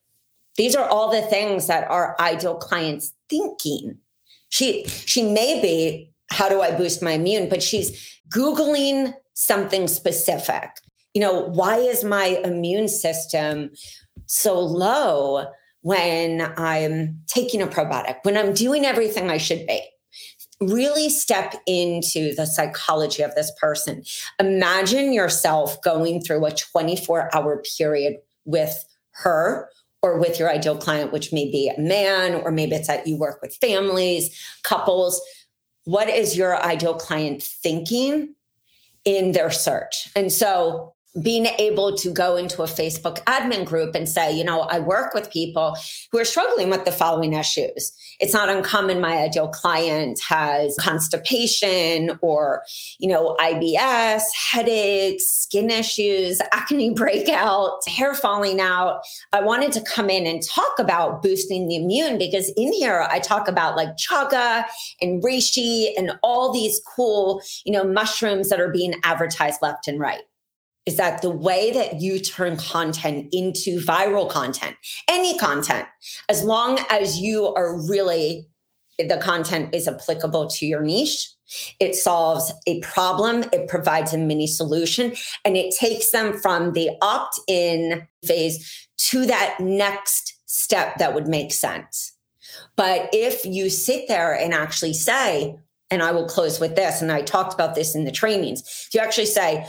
these 0.58 0.76
are 0.76 0.88
all 0.88 1.12
the 1.12 1.22
things 1.22 1.68
that 1.68 1.90
our 1.90 2.16
ideal 2.20 2.56
clients 2.56 3.14
thinking. 3.30 3.98
She 4.50 4.86
she 4.88 5.24
may 5.24 5.62
be 5.62 6.12
how 6.30 6.50
do 6.50 6.62
I 6.62 6.72
boost 6.72 7.02
my 7.02 7.12
immune, 7.12 7.50
but 7.50 7.62
she's 7.62 8.20
googling 8.30 9.14
something 9.34 9.88
specific. 9.88 10.70
You 11.14 11.22
know, 11.22 11.42
why 11.50 11.78
is 11.78 12.04
my 12.04 12.42
immune 12.44 12.88
system 12.88 13.72
so 14.26 14.60
low 14.60 15.46
when 15.82 16.42
I'm 16.58 17.22
taking 17.28 17.62
a 17.62 17.68
probiotic, 17.68 18.18
when 18.24 18.38
I'm 18.38 18.54
doing 18.54 18.86
everything 18.86 19.30
I 19.30 19.38
should 19.38 19.66
be? 19.68 19.82
Really 20.62 21.10
step 21.10 21.54
into 21.68 22.34
the 22.36 22.46
psychology 22.46 23.22
of 23.22 23.36
this 23.36 23.52
person. 23.60 24.04
Imagine 24.40 25.12
yourself 25.12 25.82
going 25.82 26.22
through 26.22 26.46
a 26.46 26.52
24 26.52 27.36
hour 27.36 27.62
period 27.78 28.16
with 28.46 28.86
her 29.12 29.70
or 30.06 30.20
with 30.20 30.38
your 30.38 30.52
ideal 30.52 30.78
client, 30.78 31.12
which 31.12 31.34
may 31.34 31.50
be 31.50 31.68
a 31.68 31.80
man, 31.82 32.36
or 32.36 32.52
maybe 32.52 32.76
it's 32.76 32.88
that 32.88 33.08
you 33.08 33.18
work 33.18 33.42
with 33.42 33.56
families, 33.56 34.40
couples. 34.64 35.20
What 35.86 36.10
is 36.10 36.38
your 36.38 36.62
ideal 36.62 36.94
client 36.94 37.42
thinking 37.42 38.36
in 39.04 39.32
their 39.32 39.50
search? 39.50 40.10
And 40.16 40.32
so 40.32 40.95
being 41.22 41.46
able 41.60 41.96
to 41.96 42.12
go 42.12 42.36
into 42.36 42.62
a 42.62 42.66
Facebook 42.66 43.24
admin 43.24 43.66
group 43.66 43.96
and 43.96 44.08
say, 44.08 44.36
you 44.36 44.44
know, 44.44 44.62
I 44.62 44.80
work 44.80 45.14
with 45.14 45.32
people 45.32 45.78
who 46.12 46.20
are 46.20 46.26
struggling 46.26 46.70
with 46.70 46.84
the 46.84 46.92
following 46.92 47.34
issues. 47.34 47.94
It's 48.20 48.34
not 48.34 48.50
uncommon 48.50 49.00
my 49.00 49.18
ideal 49.20 49.48
client 49.48 50.20
has 50.28 50.76
constipation 50.80 52.18
or, 52.22 52.64
you 53.00 53.08
know, 53.08 53.36
IBS, 53.40 54.24
headaches, 54.52 55.26
skin 55.28 55.70
issues, 55.70 56.42
acne 56.52 56.90
breakout, 56.96 57.88
hair 57.88 58.14
falling 58.14 58.60
out. 58.60 59.02
I 59.32 59.42
wanted 59.42 59.72
to 59.74 59.82
come 59.82 60.10
in 60.10 60.28
and 60.28 60.44
talk 60.44 60.80
about 60.80 61.24
boosting 61.24 61.68
the 61.68 61.78
immune 61.78 62.18
because 62.18 62.52
in 62.58 62.74
here 62.74 63.08
I 63.10 63.20
talk 63.20 63.48
about 63.48 63.78
like 63.78 63.96
chaga 63.96 64.66
and 65.02 65.24
reishi 65.24 65.90
and 65.98 66.12
all 66.24 66.52
these 66.52 66.82
cool, 66.96 67.42
you 67.64 67.72
know, 67.72 67.86
mushrooms 67.86 68.50
that 68.50 68.60
are 68.60 68.72
being 68.72 68.96
advertised 69.04 69.62
left 69.62 69.88
and 69.88 70.00
right 70.00 70.22
is 70.86 70.98
that 70.98 71.22
the 71.22 71.30
way 71.30 71.72
that 71.72 72.02
you 72.02 72.20
turn 72.20 72.58
content 72.58 73.28
into 73.32 73.80
viral 73.80 74.30
content, 74.30 74.76
any 75.10 75.38
content, 75.38 75.88
as 76.30 76.44
long 76.44 76.80
as 76.90 77.20
you 77.20 77.48
are 77.56 77.76
really, 77.88 78.48
the 79.00 79.18
content 79.18 79.74
is 79.74 79.88
applicable 79.88 80.48
to 80.48 80.66
your 80.66 80.82
niche, 80.82 81.32
it 81.80 81.96
solves 81.96 82.52
a 82.68 82.80
problem, 82.82 83.44
it 83.52 83.68
provides 83.68 84.14
a 84.14 84.18
mini 84.18 84.48
solution, 84.48 85.14
and 85.44 85.58
it 85.58 85.76
takes 85.76 86.12
them 86.12 86.34
from 86.34 86.74
the 86.74 86.90
opt 87.02 87.40
in 87.48 88.08
phase 88.24 88.88
to 88.98 89.26
that 89.26 89.60
next 89.60 90.40
step 90.46 90.98
that 90.98 91.14
would 91.14 91.28
make 91.28 91.52
sense. 91.52 92.14
But 92.76 93.10
if 93.12 93.46
you 93.46 93.70
sit 93.70 94.08
there 94.08 94.34
and 94.34 94.54
actually 94.54 94.94
say, 94.94 95.56
and 95.92 96.02
I 96.02 96.12
will 96.12 96.28
close 96.28 96.60
with 96.60 96.76
this, 96.76 97.02
and 97.02 97.12
I 97.12 97.22
talked 97.22 97.54
about 97.54 97.76
this 97.76 97.96
in 97.96 98.06
the 98.06 98.12
trainings. 98.12 98.62
If 98.88 98.94
you 98.94 99.02
actually 99.02 99.28
say, 99.28 99.68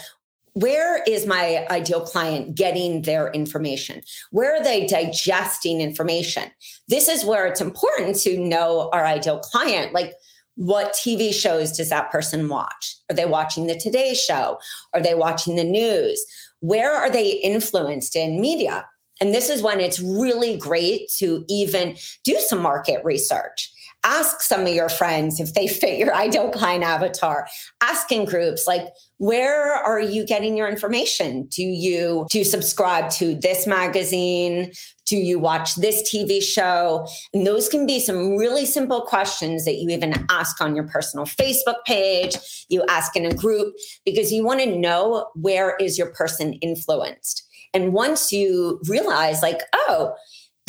where 0.56 1.02
is 1.06 1.26
my 1.26 1.66
ideal 1.70 2.00
client 2.00 2.54
getting 2.54 3.02
their 3.02 3.30
information? 3.32 4.00
Where 4.30 4.56
are 4.56 4.64
they 4.64 4.86
digesting 4.86 5.82
information? 5.82 6.44
This 6.88 7.08
is 7.08 7.26
where 7.26 7.46
it's 7.46 7.60
important 7.60 8.16
to 8.20 8.38
know 8.38 8.88
our 8.94 9.04
ideal 9.04 9.38
client. 9.40 9.92
Like, 9.92 10.14
what 10.54 10.94
TV 10.94 11.34
shows 11.34 11.76
does 11.76 11.90
that 11.90 12.10
person 12.10 12.48
watch? 12.48 12.96
Are 13.10 13.14
they 13.14 13.26
watching 13.26 13.66
the 13.66 13.76
Today 13.78 14.14
Show? 14.14 14.58
Are 14.94 15.02
they 15.02 15.14
watching 15.14 15.56
the 15.56 15.64
news? 15.64 16.24
Where 16.60 16.90
are 16.90 17.10
they 17.10 17.32
influenced 17.32 18.16
in 18.16 18.40
media? 18.40 18.86
And 19.20 19.34
this 19.34 19.50
is 19.50 19.60
when 19.60 19.78
it's 19.78 20.00
really 20.00 20.56
great 20.56 21.10
to 21.18 21.44
even 21.50 21.98
do 22.24 22.38
some 22.40 22.62
market 22.62 23.04
research 23.04 23.70
ask 24.06 24.40
some 24.40 24.62
of 24.62 24.68
your 24.68 24.88
friends 24.88 25.40
if 25.40 25.52
they 25.54 25.66
fit 25.66 25.98
your 25.98 26.14
ideal 26.26 26.48
client 26.50 26.84
avatar. 26.84 27.46
Ask 27.82 28.10
in 28.12 28.24
groups 28.24 28.66
like 28.66 28.86
where 29.18 29.72
are 29.72 30.00
you 30.00 30.26
getting 30.26 30.56
your 30.56 30.68
information? 30.68 31.46
Do 31.46 31.62
you 31.62 32.26
do 32.30 32.38
you 32.38 32.44
subscribe 32.44 33.10
to 33.12 33.34
this 33.34 33.66
magazine? 33.66 34.72
Do 35.06 35.16
you 35.16 35.38
watch 35.38 35.74
this 35.76 36.02
tv 36.02 36.42
show? 36.42 37.06
And 37.32 37.46
those 37.46 37.68
can 37.68 37.86
be 37.86 37.98
some 37.98 38.36
really 38.36 38.66
simple 38.66 39.02
questions 39.02 39.64
that 39.64 39.76
you 39.76 39.88
even 39.90 40.26
ask 40.30 40.60
on 40.60 40.76
your 40.76 40.86
personal 40.86 41.26
facebook 41.26 41.76
page. 41.86 42.36
You 42.68 42.84
ask 42.88 43.16
in 43.16 43.24
a 43.24 43.34
group 43.34 43.74
because 44.04 44.32
you 44.32 44.44
want 44.44 44.60
to 44.60 44.78
know 44.78 45.28
where 45.34 45.76
is 45.76 45.98
your 45.98 46.12
person 46.12 46.54
influenced. 46.54 47.42
And 47.72 47.92
once 47.92 48.32
you 48.32 48.80
realize 48.88 49.42
like 49.42 49.60
oh 49.74 50.14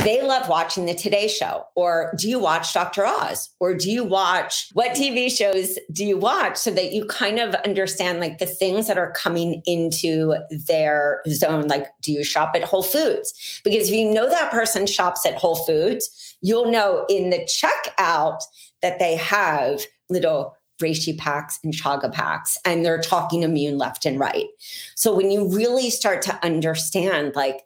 they 0.07 0.21
love 0.21 0.47
watching 0.47 0.85
the 0.85 0.93
Today 0.93 1.27
Show. 1.27 1.65
Or 1.75 2.13
do 2.17 2.29
you 2.29 2.39
watch 2.39 2.73
Dr. 2.73 3.05
Oz? 3.05 3.49
Or 3.59 3.73
do 3.73 3.91
you 3.91 4.05
watch 4.05 4.69
what 4.71 4.91
TV 4.91 5.29
shows 5.29 5.77
do 5.91 6.05
you 6.05 6.17
watch 6.17 6.55
so 6.55 6.71
that 6.71 6.93
you 6.93 7.03
kind 7.07 7.39
of 7.39 7.53
understand 7.55 8.21
like 8.21 8.37
the 8.37 8.45
things 8.45 8.87
that 8.87 8.97
are 8.97 9.11
coming 9.11 9.61
into 9.65 10.33
their 10.65 11.21
zone? 11.27 11.67
Like, 11.67 11.87
do 12.01 12.13
you 12.13 12.23
shop 12.23 12.53
at 12.55 12.63
Whole 12.63 12.83
Foods? 12.83 13.59
Because 13.65 13.89
if 13.89 13.95
you 13.95 14.09
know 14.09 14.29
that 14.29 14.49
person 14.49 14.87
shops 14.87 15.25
at 15.25 15.35
Whole 15.35 15.57
Foods, 15.57 16.37
you'll 16.41 16.71
know 16.71 17.05
in 17.09 17.29
the 17.29 17.39
checkout 17.39 18.39
that 18.81 18.99
they 18.99 19.17
have 19.17 19.81
little 20.09 20.55
reishi 20.81 21.17
packs 21.17 21.59
and 21.65 21.73
chaga 21.73 22.09
packs 22.09 22.57
and 22.63 22.85
they're 22.85 23.01
talking 23.01 23.43
immune 23.43 23.79
left 23.79 24.05
and 24.05 24.19
right 24.19 24.45
so 24.93 25.11
when 25.11 25.31
you 25.31 25.51
really 25.51 25.89
start 25.89 26.21
to 26.21 26.45
understand 26.45 27.35
like 27.35 27.61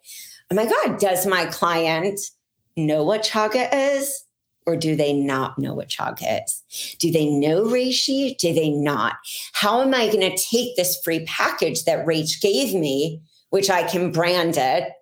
oh 0.50 0.54
my 0.54 0.66
God, 0.66 0.98
does 0.98 1.26
my 1.26 1.46
client 1.46 2.20
know 2.76 3.04
what 3.04 3.22
chaga 3.22 3.68
is? 3.72 4.24
Or 4.64 4.76
do 4.76 4.94
they 4.94 5.12
not 5.12 5.58
know 5.58 5.74
what 5.74 5.88
chaga 5.88 6.44
is? 6.44 6.96
Do 6.98 7.10
they 7.10 7.28
know 7.28 7.64
Reishi? 7.64 8.36
Do 8.38 8.54
they 8.54 8.70
not? 8.70 9.16
How 9.54 9.82
am 9.82 9.92
I 9.92 10.06
going 10.06 10.20
to 10.20 10.36
take 10.36 10.76
this 10.76 11.00
free 11.02 11.24
package 11.26 11.84
that 11.84 12.06
Rach 12.06 12.40
gave 12.40 12.72
me, 12.72 13.20
which 13.50 13.70
I 13.70 13.82
can 13.82 14.12
brand 14.12 14.56
it, 14.56 14.92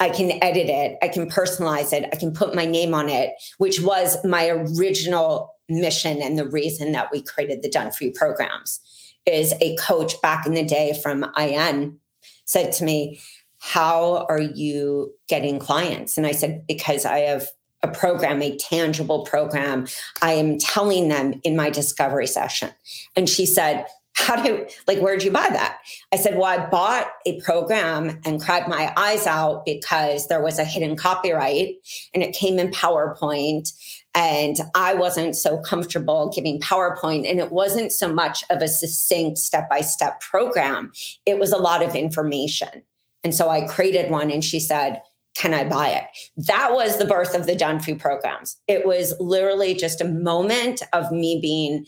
I 0.00 0.10
can 0.10 0.32
edit 0.42 0.68
it, 0.68 0.98
I 1.02 1.08
can 1.08 1.30
personalize 1.30 1.92
it, 1.92 2.08
I 2.12 2.16
can 2.16 2.32
put 2.32 2.54
my 2.54 2.66
name 2.66 2.94
on 2.94 3.08
it, 3.08 3.30
which 3.58 3.80
was 3.80 4.16
my 4.24 4.48
original 4.48 5.54
mission 5.68 6.20
and 6.20 6.38
the 6.38 6.48
reason 6.48 6.92
that 6.92 7.10
we 7.12 7.22
created 7.22 7.62
the 7.62 7.70
Done 7.70 7.92
You 8.00 8.12
programs. 8.12 8.80
Is 9.24 9.54
a 9.60 9.74
coach 9.76 10.20
back 10.22 10.46
in 10.46 10.54
the 10.54 10.64
day 10.64 10.96
from 11.02 11.26
IN 11.36 11.98
said 12.44 12.72
to 12.72 12.84
me, 12.84 13.20
how 13.66 14.26
are 14.28 14.40
you 14.40 15.12
getting 15.28 15.58
clients? 15.58 16.16
And 16.16 16.24
I 16.24 16.30
said, 16.30 16.64
because 16.68 17.04
I 17.04 17.18
have 17.18 17.48
a 17.82 17.88
program, 17.88 18.40
a 18.40 18.56
tangible 18.56 19.24
program. 19.24 19.88
I 20.22 20.32
am 20.34 20.58
telling 20.58 21.08
them 21.08 21.40
in 21.42 21.56
my 21.56 21.70
discovery 21.70 22.28
session. 22.28 22.70
And 23.16 23.28
she 23.28 23.44
said, 23.44 23.86
how 24.14 24.42
do 24.42 24.66
like 24.86 24.98
where'd 25.00 25.22
you 25.22 25.30
buy 25.30 25.46
that 25.50 25.76
i 26.10 26.16
said 26.16 26.38
well 26.38 26.46
i 26.46 26.70
bought 26.70 27.06
a 27.26 27.38
program 27.42 28.18
and 28.24 28.40
cried 28.40 28.66
my 28.66 28.90
eyes 28.96 29.26
out 29.26 29.62
because 29.66 30.28
there 30.28 30.40
was 30.40 30.58
a 30.58 30.64
hidden 30.64 30.96
copyright 30.96 31.74
and 32.14 32.22
it 32.22 32.34
came 32.34 32.58
in 32.58 32.70
powerpoint 32.70 33.74
and 34.14 34.56
i 34.74 34.94
wasn't 34.94 35.36
so 35.36 35.58
comfortable 35.58 36.32
giving 36.34 36.58
powerpoint 36.60 37.28
and 37.30 37.38
it 37.38 37.52
wasn't 37.52 37.92
so 37.92 38.10
much 38.10 38.42
of 38.48 38.62
a 38.62 38.68
succinct 38.68 39.36
step-by-step 39.36 40.18
program 40.22 40.90
it 41.26 41.38
was 41.38 41.52
a 41.52 41.58
lot 41.58 41.82
of 41.82 41.94
information 41.94 42.82
and 43.26 43.34
so 43.34 43.48
I 43.48 43.66
created 43.66 44.08
one 44.08 44.30
and 44.30 44.44
she 44.44 44.60
said, 44.60 45.02
Can 45.34 45.52
I 45.52 45.64
buy 45.64 45.88
it? 45.88 46.04
That 46.46 46.74
was 46.74 46.96
the 46.96 47.04
birth 47.04 47.34
of 47.34 47.46
the 47.46 47.56
Done 47.56 47.80
programs. 47.98 48.56
It 48.68 48.86
was 48.86 49.14
literally 49.18 49.74
just 49.74 50.00
a 50.00 50.04
moment 50.04 50.80
of 50.92 51.10
me 51.10 51.40
being 51.42 51.86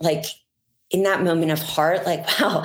like, 0.00 0.26
in 0.90 1.02
that 1.04 1.24
moment 1.24 1.50
of 1.50 1.60
heart, 1.60 2.04
like, 2.04 2.26
wow, 2.40 2.62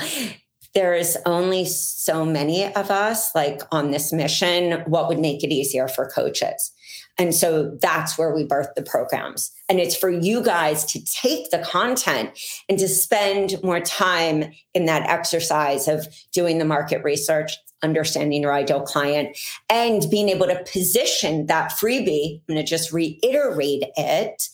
there's 0.74 1.16
only 1.26 1.64
so 1.64 2.26
many 2.26 2.66
of 2.76 2.92
us 2.92 3.34
like 3.34 3.62
on 3.72 3.92
this 3.92 4.12
mission. 4.12 4.82
What 4.88 5.08
would 5.08 5.20
make 5.20 5.42
it 5.42 5.54
easier 5.54 5.88
for 5.88 6.10
coaches? 6.10 6.74
And 7.18 7.34
so 7.34 7.78
that's 7.82 8.18
where 8.18 8.36
we 8.36 8.44
birth 8.44 8.74
the 8.76 8.84
programs. 8.84 9.54
And 9.70 9.80
it's 9.80 9.96
for 9.96 10.10
you 10.10 10.44
guys 10.44 10.84
to 10.88 11.02
take 11.06 11.50
the 11.50 11.60
content 11.60 12.38
and 12.68 12.78
to 12.78 12.90
spend 12.90 13.64
more 13.64 13.80
time 13.80 14.52
in 14.74 14.86
that 14.88 15.10
exercise 15.10 15.88
of 15.88 16.10
doing 16.34 16.58
the 16.58 16.66
market 16.66 17.06
research, 17.06 17.54
understanding 17.84 18.42
your 18.42 18.54
ideal 18.54 18.82
client, 18.82 19.38
and 19.70 20.10
being 20.10 20.30
able 20.30 20.48
to 20.48 20.64
position 20.72 21.46
that 21.48 21.72
freebie. 21.72 22.40
I'm 22.40 22.56
going 22.56 22.66
to 22.66 22.70
just 22.70 22.92
reiterate 22.92 23.84
it 23.98 24.50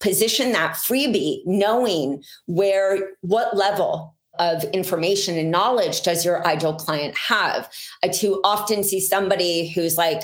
position 0.00 0.52
that 0.52 0.76
freebie 0.76 1.42
knowing 1.44 2.22
where, 2.46 3.10
what 3.20 3.56
level 3.56 4.14
of 4.38 4.64
information 4.64 5.36
and 5.36 5.50
knowledge 5.50 6.02
does 6.02 6.24
your 6.24 6.46
ideal 6.46 6.74
client 6.74 7.14
have? 7.16 7.70
I 8.02 8.08
too 8.08 8.40
often 8.42 8.82
see 8.82 9.00
somebody 9.00 9.68
who's 9.68 9.98
like, 9.98 10.22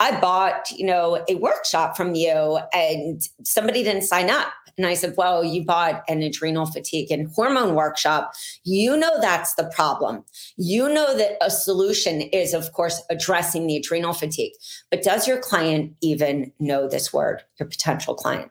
I 0.00 0.18
bought, 0.18 0.70
you 0.70 0.86
know, 0.86 1.22
a 1.28 1.34
workshop 1.36 1.96
from 1.96 2.14
you 2.14 2.58
and 2.72 3.22
somebody 3.44 3.84
didn't 3.84 4.02
sign 4.02 4.30
up. 4.30 4.48
And 4.78 4.86
I 4.86 4.94
said, 4.94 5.14
Well, 5.18 5.44
you 5.44 5.62
bought 5.62 6.02
an 6.08 6.22
adrenal 6.22 6.64
fatigue 6.64 7.10
and 7.10 7.30
hormone 7.34 7.74
workshop. 7.74 8.32
You 8.64 8.96
know 8.96 9.20
that's 9.20 9.54
the 9.54 9.70
problem. 9.74 10.24
You 10.56 10.88
know 10.88 11.16
that 11.18 11.36
a 11.42 11.50
solution 11.50 12.22
is, 12.22 12.54
of 12.54 12.72
course, 12.72 13.02
addressing 13.10 13.66
the 13.66 13.76
adrenal 13.76 14.14
fatigue. 14.14 14.52
But 14.90 15.02
does 15.02 15.28
your 15.28 15.38
client 15.38 15.94
even 16.00 16.52
know 16.58 16.88
this 16.88 17.12
word, 17.12 17.42
your 17.58 17.68
potential 17.68 18.14
client? 18.14 18.50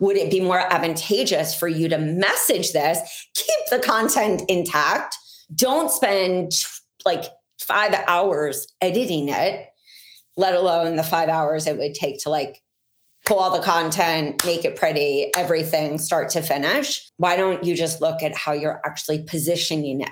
Would 0.00 0.16
it 0.16 0.30
be 0.30 0.40
more 0.40 0.58
advantageous 0.58 1.54
for 1.54 1.68
you 1.68 1.88
to 1.88 1.98
message 1.98 2.72
this, 2.72 3.28
keep 3.34 3.70
the 3.70 3.78
content 3.78 4.42
intact, 4.48 5.16
don't 5.54 5.90
spend 5.90 6.52
like 7.04 7.26
five 7.60 7.94
hours 8.08 8.66
editing 8.80 9.28
it, 9.28 9.68
let 10.36 10.54
alone 10.54 10.96
the 10.96 11.02
five 11.02 11.28
hours 11.28 11.66
it 11.66 11.78
would 11.78 11.94
take 11.94 12.20
to 12.20 12.30
like 12.30 12.62
pull 13.26 13.38
all 13.38 13.56
the 13.56 13.62
content, 13.62 14.44
make 14.46 14.64
it 14.64 14.76
pretty, 14.76 15.30
everything 15.36 15.98
start 15.98 16.30
to 16.30 16.42
finish? 16.42 17.10
Why 17.16 17.36
don't 17.36 17.64
you 17.64 17.76
just 17.76 18.00
look 18.00 18.22
at 18.22 18.36
how 18.36 18.52
you're 18.52 18.80
actually 18.84 19.22
positioning 19.22 20.00
it? 20.00 20.10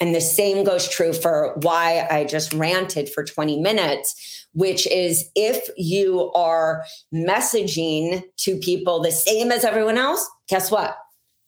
And 0.00 0.14
the 0.14 0.20
same 0.20 0.64
goes 0.64 0.88
true 0.88 1.12
for 1.12 1.54
why 1.62 2.06
I 2.10 2.24
just 2.24 2.52
ranted 2.52 3.08
for 3.08 3.24
20 3.24 3.60
minutes, 3.60 4.46
which 4.52 4.86
is 4.88 5.30
if 5.34 5.68
you 5.76 6.32
are 6.32 6.84
messaging 7.14 8.22
to 8.38 8.58
people 8.58 9.00
the 9.00 9.12
same 9.12 9.52
as 9.52 9.64
everyone 9.64 9.98
else, 9.98 10.28
guess 10.48 10.70
what? 10.70 10.96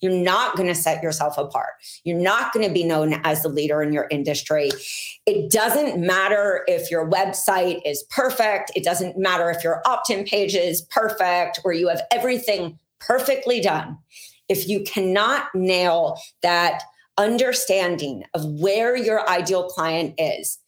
You're 0.00 0.12
not 0.12 0.56
going 0.56 0.68
to 0.68 0.74
set 0.74 1.02
yourself 1.02 1.38
apart. 1.38 1.70
You're 2.04 2.18
not 2.18 2.52
going 2.52 2.66
to 2.66 2.72
be 2.72 2.84
known 2.84 3.14
as 3.24 3.42
the 3.42 3.48
leader 3.48 3.82
in 3.82 3.92
your 3.92 4.06
industry. 4.10 4.70
It 5.24 5.50
doesn't 5.50 5.98
matter 5.98 6.64
if 6.66 6.90
your 6.90 7.08
website 7.08 7.80
is 7.84 8.04
perfect. 8.10 8.72
It 8.76 8.84
doesn't 8.84 9.16
matter 9.16 9.50
if 9.50 9.64
your 9.64 9.82
opt 9.86 10.10
in 10.10 10.24
page 10.24 10.54
is 10.54 10.82
perfect 10.82 11.60
or 11.64 11.72
you 11.72 11.88
have 11.88 12.02
everything 12.12 12.78
perfectly 13.00 13.60
done. 13.60 13.98
If 14.48 14.68
you 14.68 14.84
cannot 14.84 15.46
nail 15.54 16.20
that 16.42 16.82
understanding 17.18 18.24
of 18.34 18.44
where 18.44 18.96
your 18.96 19.28
ideal 19.28 19.64
client 19.64 20.14
is, 20.18 20.58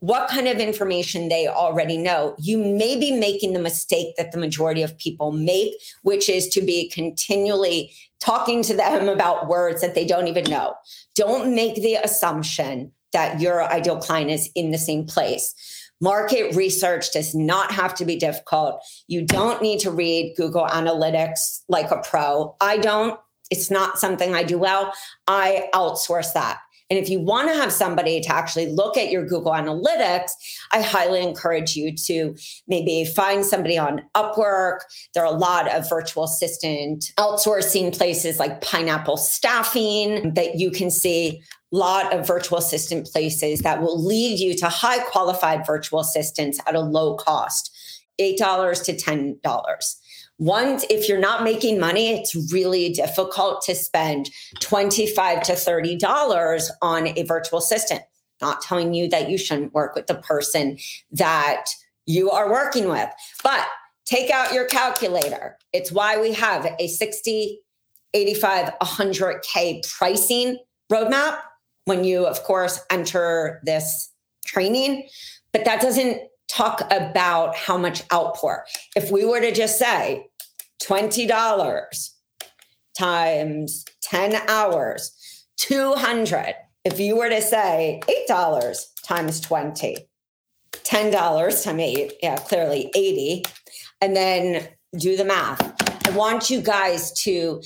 what 0.00 0.28
kind 0.28 0.46
of 0.46 0.58
information 0.58 1.28
they 1.28 1.48
already 1.48 1.96
know, 1.96 2.36
you 2.38 2.58
may 2.58 2.98
be 2.98 3.10
making 3.10 3.52
the 3.52 3.58
mistake 3.58 4.14
that 4.16 4.30
the 4.30 4.38
majority 4.38 4.82
of 4.82 4.96
people 4.96 5.32
make, 5.32 5.74
which 6.02 6.28
is 6.28 6.48
to 6.50 6.60
be 6.60 6.88
continually 6.90 7.92
talking 8.20 8.62
to 8.64 8.74
them 8.74 9.08
about 9.08 9.48
words 9.48 9.80
that 9.80 9.94
they 9.94 10.06
don't 10.06 10.28
even 10.28 10.44
know. 10.44 10.74
Don't 11.14 11.54
make 11.54 11.76
the 11.76 11.94
assumption 11.94 12.92
that 13.12 13.40
your 13.40 13.62
ideal 13.64 13.98
client 13.98 14.30
is 14.30 14.50
in 14.54 14.70
the 14.70 14.78
same 14.78 15.06
place. 15.06 15.54
Market 16.00 16.54
research 16.54 17.12
does 17.12 17.34
not 17.34 17.72
have 17.72 17.94
to 17.96 18.04
be 18.04 18.16
difficult. 18.16 18.80
You 19.08 19.24
don't 19.24 19.60
need 19.60 19.80
to 19.80 19.90
read 19.90 20.34
Google 20.36 20.66
Analytics 20.66 21.62
like 21.68 21.90
a 21.90 21.98
pro. 21.98 22.54
I 22.60 22.78
don't. 22.78 23.18
It's 23.50 23.70
not 23.70 23.98
something 23.98 24.34
I 24.34 24.42
do 24.42 24.58
well. 24.58 24.92
I 25.26 25.68
outsource 25.74 26.34
that. 26.34 26.58
And 26.90 26.98
if 26.98 27.10
you 27.10 27.20
want 27.20 27.48
to 27.48 27.54
have 27.54 27.72
somebody 27.72 28.20
to 28.20 28.34
actually 28.34 28.66
look 28.66 28.96
at 28.96 29.10
your 29.10 29.24
Google 29.26 29.52
Analytics, 29.52 30.30
I 30.72 30.80
highly 30.80 31.22
encourage 31.22 31.76
you 31.76 31.94
to 32.06 32.34
maybe 32.66 33.04
find 33.04 33.44
somebody 33.44 33.76
on 33.76 34.02
Upwork. 34.16 34.78
There 35.14 35.22
are 35.22 35.34
a 35.34 35.36
lot 35.36 35.70
of 35.70 35.88
virtual 35.88 36.24
assistant 36.24 37.12
outsourcing 37.18 37.96
places 37.96 38.38
like 38.38 38.62
Pineapple 38.62 39.18
Staffing 39.18 40.32
that 40.34 40.58
you 40.58 40.70
can 40.70 40.90
see 40.90 41.42
a 41.72 41.76
lot 41.76 42.14
of 42.14 42.26
virtual 42.26 42.56
assistant 42.56 43.06
places 43.06 43.60
that 43.60 43.82
will 43.82 44.02
lead 44.02 44.38
you 44.38 44.56
to 44.56 44.68
high 44.68 45.00
qualified 45.00 45.66
virtual 45.66 46.00
assistants 46.00 46.58
at 46.66 46.74
a 46.74 46.80
low 46.80 47.16
cost, 47.16 47.76
$8 48.18 48.84
to 48.84 48.94
$10 48.94 49.40
once 50.38 50.84
if 50.88 51.08
you're 51.08 51.18
not 51.18 51.42
making 51.42 51.80
money 51.80 52.10
it's 52.10 52.52
really 52.52 52.90
difficult 52.90 53.60
to 53.62 53.74
spend 53.74 54.30
25 54.60 55.42
to 55.42 55.54
30 55.54 55.96
dollars 55.96 56.70
on 56.80 57.08
a 57.18 57.24
virtual 57.24 57.58
assistant. 57.58 58.02
Not 58.40 58.62
telling 58.62 58.94
you 58.94 59.08
that 59.08 59.28
you 59.28 59.36
shouldn't 59.36 59.74
work 59.74 59.96
with 59.96 60.06
the 60.06 60.14
person 60.14 60.78
that 61.10 61.66
you 62.06 62.30
are 62.30 62.50
working 62.50 62.88
with. 62.88 63.08
But 63.42 63.66
take 64.04 64.30
out 64.30 64.54
your 64.54 64.64
calculator. 64.64 65.58
It's 65.72 65.90
why 65.90 66.20
we 66.20 66.32
have 66.34 66.66
a 66.78 66.86
60 66.86 67.60
85 68.14 68.72
100k 68.80 69.86
pricing 69.98 70.58
roadmap 70.90 71.40
when 71.84 72.04
you 72.04 72.26
of 72.26 72.42
course 72.44 72.80
enter 72.90 73.60
this 73.64 74.10
training. 74.46 75.08
But 75.52 75.64
that 75.64 75.80
doesn't 75.80 76.20
talk 76.48 76.80
about 76.90 77.54
how 77.54 77.76
much 77.76 78.02
outpour. 78.12 78.64
If 78.96 79.10
we 79.10 79.24
were 79.24 79.40
to 79.40 79.52
just 79.52 79.78
say 79.78 80.27
$20 80.82 82.10
times 82.96 83.84
10 84.02 84.34
hours, 84.48 85.12
200. 85.56 86.54
If 86.84 86.98
you 87.00 87.16
were 87.16 87.28
to 87.28 87.42
say 87.42 88.00
$8 88.28 88.80
times 89.02 89.40
20, 89.40 90.08
$10 90.72 91.64
times 91.64 91.80
8, 91.80 92.12
yeah, 92.22 92.36
clearly 92.36 92.90
80, 92.94 93.44
and 94.00 94.16
then 94.16 94.68
do 94.96 95.16
the 95.16 95.24
math. 95.24 95.60
I 96.06 96.10
want 96.10 96.50
you 96.50 96.60
guys 96.60 97.12
to 97.22 97.60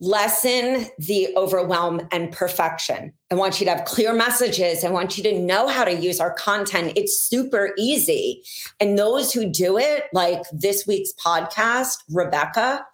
lessen 0.00 0.86
the 0.98 1.28
overwhelm 1.36 2.06
and 2.12 2.32
perfection. 2.32 3.12
I 3.30 3.36
want 3.36 3.60
you 3.60 3.64
to 3.66 3.74
have 3.74 3.84
clear 3.84 4.12
messages. 4.12 4.84
I 4.84 4.90
want 4.90 5.16
you 5.16 5.22
to 5.24 5.38
know 5.38 5.68
how 5.68 5.84
to 5.84 5.94
use 5.94 6.18
our 6.18 6.32
content. 6.34 6.94
It's 6.96 7.18
super 7.20 7.72
easy. 7.78 8.42
And 8.80 8.98
those 8.98 9.32
who 9.32 9.48
do 9.48 9.78
it, 9.78 10.04
like 10.12 10.42
this 10.52 10.84
week's 10.86 11.12
podcast, 11.12 11.98
Rebecca, 12.10 12.84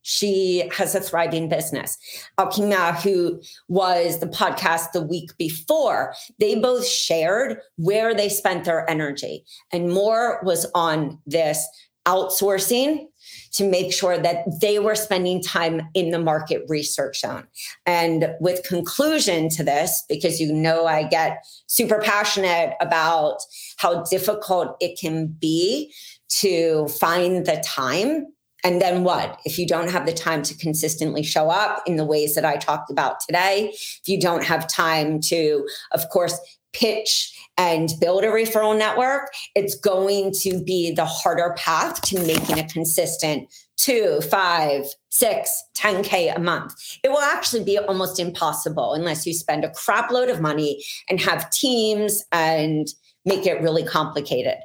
she 0.00 0.68
has 0.76 0.94
a 0.94 1.00
thriving 1.00 1.48
business. 1.48 1.98
Alkima, 2.38 2.94
who 3.02 3.40
was 3.68 4.20
the 4.20 4.26
podcast 4.26 4.92
the 4.92 5.02
week 5.02 5.36
before, 5.38 6.14
they 6.38 6.54
both 6.54 6.86
shared 6.86 7.58
where 7.76 8.14
they 8.14 8.28
spent 8.28 8.64
their 8.64 8.88
energy. 8.88 9.44
And 9.72 9.90
more 9.90 10.40
was 10.42 10.66
on 10.74 11.18
this 11.26 11.66
outsourcing 12.06 13.06
to 13.54 13.68
make 13.68 13.92
sure 13.92 14.18
that 14.18 14.44
they 14.60 14.78
were 14.78 14.96
spending 14.96 15.40
time 15.40 15.80
in 15.94 16.10
the 16.10 16.18
market 16.18 16.64
research 16.68 17.20
zone. 17.20 17.46
And 17.86 18.34
with 18.40 18.64
conclusion 18.64 19.48
to 19.50 19.64
this, 19.64 20.04
because 20.08 20.40
you 20.40 20.52
know 20.52 20.86
I 20.86 21.04
get 21.04 21.44
super 21.66 22.00
passionate 22.00 22.74
about 22.80 23.38
how 23.76 24.02
difficult 24.04 24.76
it 24.80 24.98
can 24.98 25.28
be 25.28 25.92
to 26.28 26.88
find 26.88 27.46
the 27.46 27.62
time. 27.64 28.26
And 28.64 28.80
then 28.80 29.04
what? 29.04 29.38
If 29.44 29.58
you 29.58 29.66
don't 29.66 29.90
have 29.90 30.06
the 30.06 30.12
time 30.12 30.42
to 30.42 30.56
consistently 30.56 31.22
show 31.22 31.50
up 31.50 31.82
in 31.86 31.96
the 31.96 32.04
ways 32.04 32.34
that 32.34 32.46
I 32.46 32.56
talked 32.56 32.90
about 32.90 33.20
today, 33.20 33.70
if 33.74 34.08
you 34.08 34.18
don't 34.18 34.42
have 34.42 34.66
time 34.66 35.20
to, 35.22 35.68
of 35.92 36.08
course, 36.08 36.40
pitch 36.72 37.38
and 37.56 37.90
build 38.00 38.24
a 38.24 38.28
referral 38.28 38.76
network, 38.76 39.30
it's 39.54 39.76
going 39.76 40.32
to 40.40 40.62
be 40.62 40.90
the 40.90 41.04
harder 41.04 41.54
path 41.56 42.00
to 42.02 42.26
making 42.26 42.58
a 42.58 42.66
consistent 42.66 43.48
two, 43.76 44.20
five, 44.22 44.86
six, 45.10 45.62
10K 45.76 46.34
a 46.34 46.40
month. 46.40 46.74
It 47.02 47.10
will 47.10 47.20
actually 47.20 47.64
be 47.64 47.78
almost 47.78 48.18
impossible 48.18 48.94
unless 48.94 49.26
you 49.26 49.34
spend 49.34 49.64
a 49.64 49.70
crap 49.70 50.10
load 50.10 50.30
of 50.30 50.40
money 50.40 50.84
and 51.08 51.20
have 51.20 51.50
teams 51.50 52.24
and 52.32 52.88
make 53.24 53.46
it 53.46 53.60
really 53.60 53.84
complicated. 53.84 54.56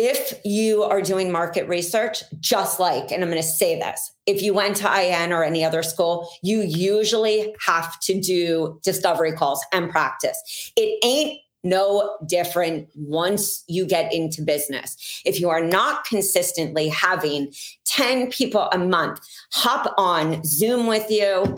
If 0.00 0.32
you 0.44 0.84
are 0.84 1.02
doing 1.02 1.32
market 1.32 1.66
research, 1.66 2.22
just 2.38 2.78
like, 2.78 3.10
and 3.10 3.20
I'm 3.20 3.30
going 3.30 3.42
to 3.42 3.48
say 3.48 3.76
this, 3.76 4.12
if 4.26 4.42
you 4.42 4.54
went 4.54 4.76
to 4.76 4.88
IN 4.88 5.32
or 5.32 5.42
any 5.42 5.64
other 5.64 5.82
school, 5.82 6.30
you 6.40 6.60
usually 6.60 7.52
have 7.66 7.98
to 8.02 8.20
do 8.20 8.78
discovery 8.84 9.32
calls 9.32 9.60
and 9.72 9.90
practice. 9.90 10.72
It 10.76 11.04
ain't 11.04 11.40
no 11.64 12.16
different 12.28 12.88
once 12.94 13.64
you 13.66 13.84
get 13.84 14.14
into 14.14 14.40
business. 14.40 15.20
If 15.24 15.40
you 15.40 15.50
are 15.50 15.64
not 15.64 16.04
consistently 16.04 16.88
having 16.88 17.52
10 17.86 18.30
people 18.30 18.68
a 18.70 18.78
month 18.78 19.18
hop 19.52 19.92
on 19.98 20.44
Zoom 20.44 20.86
with 20.86 21.10
you, 21.10 21.56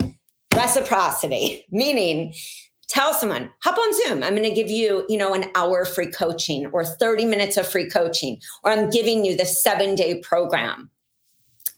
reciprocity, 0.55 1.63
meaning 1.69 2.33
tell 2.91 3.13
someone, 3.13 3.49
hop 3.63 3.77
on 3.77 3.93
Zoom. 3.93 4.21
I'm 4.21 4.35
going 4.35 4.47
to 4.47 4.53
give 4.53 4.69
you, 4.69 5.05
you 5.07 5.17
know, 5.17 5.33
an 5.33 5.45
hour 5.55 5.85
free 5.85 6.11
coaching 6.11 6.67
or 6.67 6.83
30 6.83 7.25
minutes 7.25 7.55
of 7.55 7.67
free 7.67 7.89
coaching, 7.89 8.39
or 8.63 8.71
I'm 8.71 8.89
giving 8.89 9.23
you 9.23 9.35
the 9.35 9.45
seven 9.45 9.95
day 9.95 10.19
program. 10.19 10.90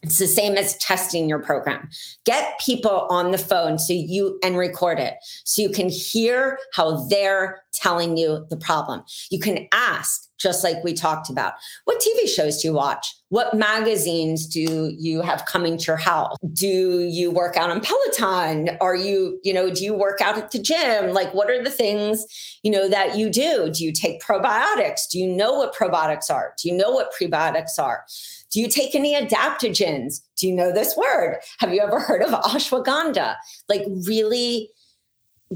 It's 0.04 0.18
the 0.18 0.26
same 0.26 0.58
as 0.58 0.76
testing 0.76 1.30
your 1.30 1.38
program. 1.38 1.88
Get 2.26 2.60
people 2.60 3.06
on 3.08 3.30
the 3.30 3.38
phone 3.38 3.78
so 3.78 3.94
you 3.94 4.38
and 4.42 4.54
record 4.58 4.98
it 4.98 5.14
so 5.44 5.62
you 5.62 5.70
can 5.70 5.88
hear 5.88 6.58
how 6.74 7.06
they're 7.06 7.62
telling 7.72 8.18
you 8.18 8.46
the 8.50 8.56
problem. 8.58 9.02
You 9.30 9.38
can 9.38 9.66
ask, 9.72 10.28
just 10.38 10.62
like 10.62 10.84
we 10.84 10.92
talked 10.92 11.30
about, 11.30 11.54
what 11.86 12.02
TV 12.02 12.28
shows 12.28 12.60
do 12.60 12.68
you 12.68 12.74
watch? 12.74 13.14
What 13.30 13.54
magazines 13.54 14.46
do 14.46 14.92
you 14.98 15.22
have 15.22 15.46
coming 15.46 15.78
to 15.78 15.84
your 15.84 15.96
house? 15.96 16.36
Do 16.52 17.00
you 17.00 17.30
work 17.30 17.56
out 17.56 17.70
on 17.70 17.80
Peloton? 17.80 18.76
Are 18.82 18.94
you, 18.94 19.40
you 19.42 19.54
know, 19.54 19.70
do 19.70 19.82
you 19.82 19.94
work 19.94 20.20
out 20.20 20.36
at 20.36 20.50
the 20.50 20.58
gym? 20.58 21.14
Like, 21.14 21.32
what 21.32 21.50
are 21.50 21.64
the 21.64 21.70
things, 21.70 22.26
you 22.62 22.70
know, 22.70 22.90
that 22.90 23.16
you 23.16 23.30
do? 23.30 23.70
Do 23.72 23.82
you 23.82 23.90
take 23.90 24.22
probiotics? 24.22 25.08
Do 25.10 25.18
you 25.18 25.26
know 25.26 25.54
what 25.54 25.74
probiotics 25.74 26.30
are? 26.30 26.52
Do 26.62 26.68
you 26.68 26.76
know 26.76 26.90
what 26.90 27.10
prebiotics 27.18 27.78
are? 27.78 28.04
Do 28.54 28.60
you 28.60 28.68
take 28.68 28.94
any 28.94 29.16
adaptogens? 29.16 30.20
Do 30.36 30.46
you 30.46 30.54
know 30.54 30.70
this 30.70 30.96
word? 30.96 31.40
Have 31.58 31.74
you 31.74 31.80
ever 31.80 31.98
heard 31.98 32.22
of 32.22 32.30
ashwagandha? 32.30 33.34
Like, 33.68 33.82
really 34.06 34.70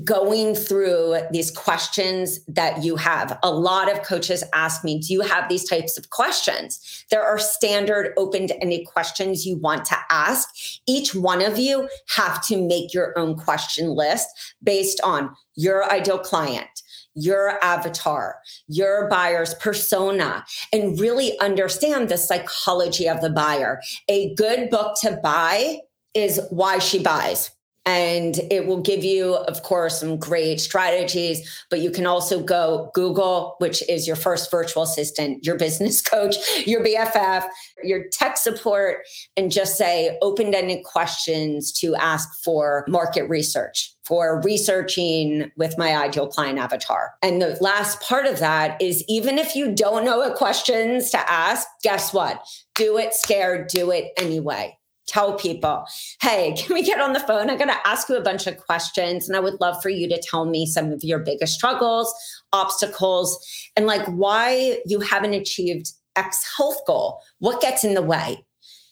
going 0.02 0.54
through 0.54 1.18
these 1.30 1.50
questions 1.52 2.40
that 2.46 2.82
you 2.82 2.96
have. 2.96 3.38
A 3.44 3.50
lot 3.50 3.90
of 3.90 4.02
coaches 4.02 4.42
ask 4.52 4.82
me, 4.82 4.98
Do 4.98 5.12
you 5.12 5.20
have 5.20 5.48
these 5.48 5.68
types 5.68 5.96
of 5.96 6.10
questions? 6.10 7.04
There 7.08 7.24
are 7.24 7.38
standard 7.38 8.14
open 8.16 8.48
to 8.48 8.60
any 8.60 8.84
questions 8.84 9.46
you 9.46 9.58
want 9.58 9.84
to 9.86 9.96
ask. 10.10 10.48
Each 10.88 11.14
one 11.14 11.40
of 11.40 11.56
you 11.56 11.88
have 12.16 12.44
to 12.46 12.60
make 12.60 12.92
your 12.92 13.16
own 13.16 13.36
question 13.36 13.90
list 13.90 14.28
based 14.60 15.00
on 15.04 15.30
your 15.54 15.88
ideal 15.88 16.18
client 16.18 16.82
your 17.14 17.62
avatar, 17.64 18.36
your 18.68 19.08
buyer's 19.08 19.54
persona, 19.54 20.44
and 20.72 20.98
really 21.00 21.38
understand 21.40 22.08
the 22.08 22.18
psychology 22.18 23.08
of 23.08 23.20
the 23.20 23.30
buyer. 23.30 23.80
A 24.08 24.34
good 24.34 24.70
book 24.70 24.96
to 25.02 25.18
buy 25.22 25.80
is 26.14 26.40
Why 26.50 26.78
She 26.78 27.02
Buys 27.02 27.50
and 27.88 28.40
it 28.50 28.66
will 28.66 28.82
give 28.82 29.02
you 29.02 29.34
of 29.34 29.62
course 29.62 30.00
some 30.00 30.18
great 30.18 30.60
strategies 30.60 31.64
but 31.70 31.80
you 31.80 31.90
can 31.90 32.06
also 32.06 32.42
go 32.42 32.90
google 32.94 33.56
which 33.58 33.82
is 33.88 34.06
your 34.06 34.14
first 34.14 34.50
virtual 34.50 34.82
assistant 34.82 35.42
your 35.44 35.56
business 35.56 36.02
coach 36.14 36.36
your 36.66 36.84
bff 36.84 37.46
your 37.82 38.04
tech 38.12 38.36
support 38.36 38.98
and 39.38 39.50
just 39.50 39.78
say 39.78 40.18
open-ended 40.20 40.84
questions 40.84 41.72
to 41.72 41.94
ask 41.96 42.28
for 42.44 42.84
market 42.88 43.26
research 43.28 43.94
for 44.04 44.40
researching 44.42 45.50
with 45.58 45.76
my 45.76 45.94
ideal 45.94 46.26
client 46.26 46.58
avatar. 46.58 47.12
And 47.22 47.42
the 47.42 47.58
last 47.60 48.00
part 48.00 48.24
of 48.24 48.38
that 48.38 48.80
is 48.80 49.04
even 49.06 49.36
if 49.36 49.54
you 49.54 49.74
don't 49.74 50.02
know 50.02 50.20
what 50.20 50.34
questions 50.34 51.10
to 51.10 51.30
ask, 51.30 51.68
guess 51.82 52.14
what? 52.14 52.42
Do 52.74 52.96
it 52.96 53.12
scared, 53.12 53.68
do 53.68 53.90
it 53.90 54.12
anyway 54.16 54.77
tell 55.08 55.34
people, 55.34 55.84
hey, 56.20 56.54
can 56.58 56.74
we 56.74 56.82
get 56.82 57.00
on 57.00 57.12
the 57.12 57.20
phone? 57.20 57.50
I'm 57.50 57.58
going 57.58 57.68
to 57.68 57.88
ask 57.88 58.08
you 58.08 58.16
a 58.16 58.22
bunch 58.22 58.46
of 58.46 58.58
questions 58.58 59.28
and 59.28 59.36
I 59.36 59.40
would 59.40 59.60
love 59.60 59.82
for 59.82 59.88
you 59.88 60.08
to 60.08 60.22
tell 60.22 60.44
me 60.44 60.66
some 60.66 60.92
of 60.92 61.02
your 61.02 61.18
biggest 61.18 61.54
struggles, 61.54 62.14
obstacles, 62.52 63.44
and 63.76 63.86
like 63.86 64.06
why 64.06 64.78
you 64.86 65.00
haven't 65.00 65.34
achieved 65.34 65.92
X 66.14 66.44
health 66.56 66.80
goal. 66.86 67.20
What 67.38 67.60
gets 67.60 67.84
in 67.84 67.94
the 67.94 68.02
way? 68.02 68.44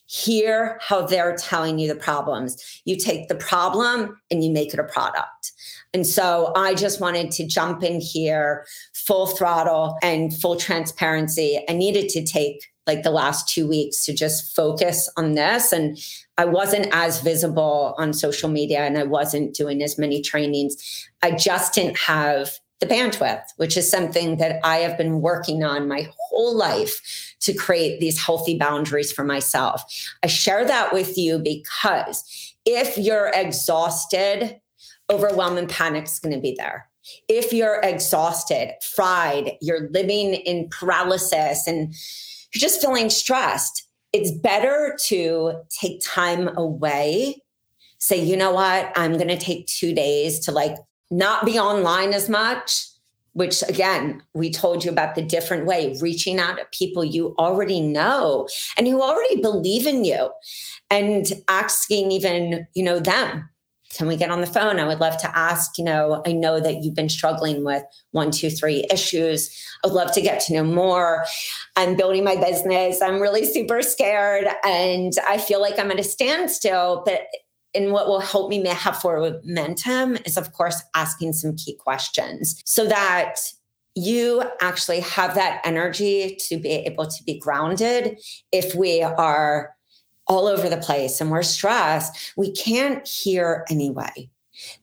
Hear 0.09 0.79
how 0.81 1.05
they're 1.05 1.37
telling 1.37 1.81
you 1.81 1.88
the 1.88 1.96
problems. 1.96 2.81
You 2.85 2.96
take 2.96 3.29
the 3.29 3.35
problem 3.35 4.16
and 4.31 4.44
you 4.44 4.52
make 4.52 4.72
it 4.72 4.79
a 4.79 4.85
product. 4.85 5.52
And 5.92 6.07
so 6.07 6.52
I 6.55 6.74
just 6.74 7.00
wanted 7.00 7.33
to 7.33 7.46
jump 7.46 7.83
in 7.83 8.00
here 8.00 8.66
full 8.94 9.26
throttle 9.26 9.96
and 10.02 10.33
full 10.33 10.57
transparency. 10.57 11.64
I 11.68 11.72
needed 11.72 12.09
to 12.11 12.24
take 12.24 12.68
like 12.87 13.03
the 13.03 13.11
last 13.11 13.49
two 13.49 13.66
weeks 13.66 14.05
to 14.05 14.14
just 14.14 14.55
focus 14.55 15.11
on 15.16 15.35
this. 15.35 15.72
And 15.72 15.99
I 16.38 16.44
wasn't 16.44 16.88
as 16.92 17.20
visible 17.20 17.94
on 17.99 18.12
social 18.12 18.49
media 18.49 18.81
and 18.81 18.96
I 18.96 19.03
wasn't 19.03 19.55
doing 19.55 19.83
as 19.83 19.99
many 19.99 20.22
trainings. 20.22 21.09
I 21.22 21.33
just 21.33 21.75
didn't 21.75 21.99
have 21.99 22.59
the 22.81 22.87
bandwidth, 22.87 23.42
which 23.57 23.77
is 23.77 23.90
something 23.90 24.37
that 24.37 24.61
I 24.62 24.79
have 24.79 24.99
been 24.99 25.22
working 25.22 25.64
on 25.64 25.88
my 25.88 26.09
whole 26.18 26.55
life 26.55 27.35
to 27.40 27.55
create 27.55 28.01
these 28.01 28.22
healthy 28.22 28.59
boundaries 28.59 29.11
for 29.11 29.25
myself. 29.25 29.83
I 30.22 30.27
share 30.27 30.64
that 30.66 30.92
with 30.92 31.16
you 31.16 31.38
because 31.38 32.55
if 32.66 32.99
you're 32.99 33.31
exhausted, 33.35 34.61
overwhelm 35.11 35.57
and 35.57 35.68
panic 35.68 36.05
is 36.05 36.18
going 36.18 36.35
to 36.35 36.40
be 36.40 36.55
there. 36.59 36.88
If 37.29 37.53
you're 37.53 37.81
exhausted, 37.83 38.75
fried, 38.83 39.53
you're 39.62 39.88
living 39.90 40.35
in 40.35 40.68
paralysis 40.68 41.66
and 41.66 41.94
you're 42.56 42.70
just 42.70 42.80
feeling 42.80 43.10
stressed, 43.10 43.86
it's 44.14 44.30
better 44.30 44.96
to 45.04 45.60
take 45.68 46.00
time 46.02 46.48
away. 46.56 47.42
Say, 47.98 48.22
you 48.22 48.34
know 48.34 48.52
what? 48.52 48.90
I'm 48.96 49.12
going 49.12 49.28
to 49.28 49.36
take 49.36 49.66
two 49.66 49.94
days 49.94 50.38
to 50.40 50.52
like 50.52 50.76
not 51.10 51.44
be 51.44 51.58
online 51.58 52.14
as 52.14 52.30
much, 52.30 52.86
which 53.34 53.62
again, 53.68 54.22
we 54.32 54.50
told 54.50 54.84
you 54.84 54.90
about 54.90 55.16
the 55.16 55.22
different 55.22 55.66
way, 55.66 55.98
reaching 56.00 56.38
out 56.38 56.56
to 56.56 56.66
people 56.72 57.04
you 57.04 57.34
already 57.38 57.80
know 57.80 58.48
and 58.78 58.86
who 58.86 59.02
already 59.02 59.42
believe 59.42 59.86
in 59.86 60.06
you 60.06 60.30
and 60.88 61.32
asking 61.48 62.10
even, 62.10 62.66
you 62.72 62.82
know, 62.82 62.98
them 62.98 63.50
can 63.96 64.06
we 64.06 64.16
get 64.16 64.30
on 64.30 64.40
the 64.40 64.46
phone? 64.46 64.78
I 64.78 64.87
would 64.87 65.00
love 65.00 65.16
to 65.18 65.38
ask, 65.38 65.78
you 65.78 65.85
know, 65.85 66.22
I 66.26 66.32
know 66.32 66.61
that 66.61 66.82
you've 66.82 66.94
been 66.94 67.09
struggling 67.09 67.64
with 67.64 67.82
one, 68.11 68.30
two, 68.30 68.50
three 68.50 68.85
issues. 68.90 69.50
I 69.82 69.88
would 69.88 69.94
love 69.94 70.12
to 70.12 70.20
get 70.20 70.40
to 70.40 70.54
know 70.54 70.64
more. 70.64 71.24
I'm 71.76 71.96
building 71.96 72.22
my 72.22 72.37
business. 72.37 73.00
I'm 73.00 73.20
really 73.20 73.46
super 73.46 73.80
scared 73.82 74.48
and 74.64 75.14
I 75.26 75.38
feel 75.38 75.61
like 75.61 75.78
I'm 75.78 75.90
at 75.90 76.00
a 76.00 76.04
standstill, 76.04 77.02
but 77.06 77.22
and 77.74 77.92
what 77.92 78.06
will 78.06 78.20
help 78.20 78.48
me 78.48 78.64
have 78.66 79.00
forward 79.00 79.40
momentum 79.44 80.16
is 80.24 80.38
of 80.38 80.52
course 80.52 80.82
asking 80.94 81.35
some 81.35 81.54
key 81.56 81.76
questions 81.76 82.62
so 82.64 82.87
that 82.87 83.37
you 83.94 84.42
actually 84.61 85.00
have 85.00 85.35
that 85.35 85.61
energy 85.64 86.37
to 86.48 86.59
be 86.59 86.70
able 86.70 87.06
to 87.06 87.24
be 87.24 87.38
grounded 87.38 88.18
if 88.52 88.74
we 88.74 89.02
are 89.02 89.75
all 90.28 90.46
over 90.46 90.68
the 90.68 90.76
place 90.76 91.20
and 91.20 91.30
we're 91.30 91.42
stressed, 91.42 92.32
we 92.36 92.50
can't 92.50 93.06
hear 93.06 93.64
anyway. 93.70 94.30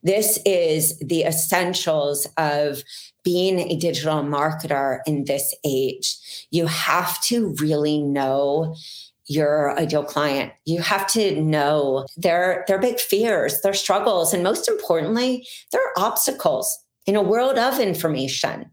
This 0.03 0.39
is 0.45 0.97
the 0.99 1.23
essentials 1.23 2.27
of 2.37 2.83
being 3.23 3.59
a 3.59 3.75
digital 3.75 4.21
marketer 4.21 4.99
in 5.07 5.25
this 5.25 5.53
age. 5.65 6.47
You 6.51 6.67
have 6.67 7.19
to 7.23 7.55
really 7.59 7.99
know 7.99 8.75
your 9.25 9.77
ideal 9.79 10.03
client. 10.03 10.51
You 10.65 10.81
have 10.81 11.07
to 11.07 11.41
know 11.41 12.05
their 12.17 12.65
their 12.67 12.79
big 12.79 12.99
fears, 12.99 13.61
their 13.61 13.73
struggles, 13.73 14.33
and 14.33 14.43
most 14.43 14.67
importantly, 14.67 15.47
their 15.71 15.97
obstacles 15.97 16.77
in 17.05 17.15
a 17.15 17.23
world 17.23 17.57
of 17.57 17.79
information 17.79 18.69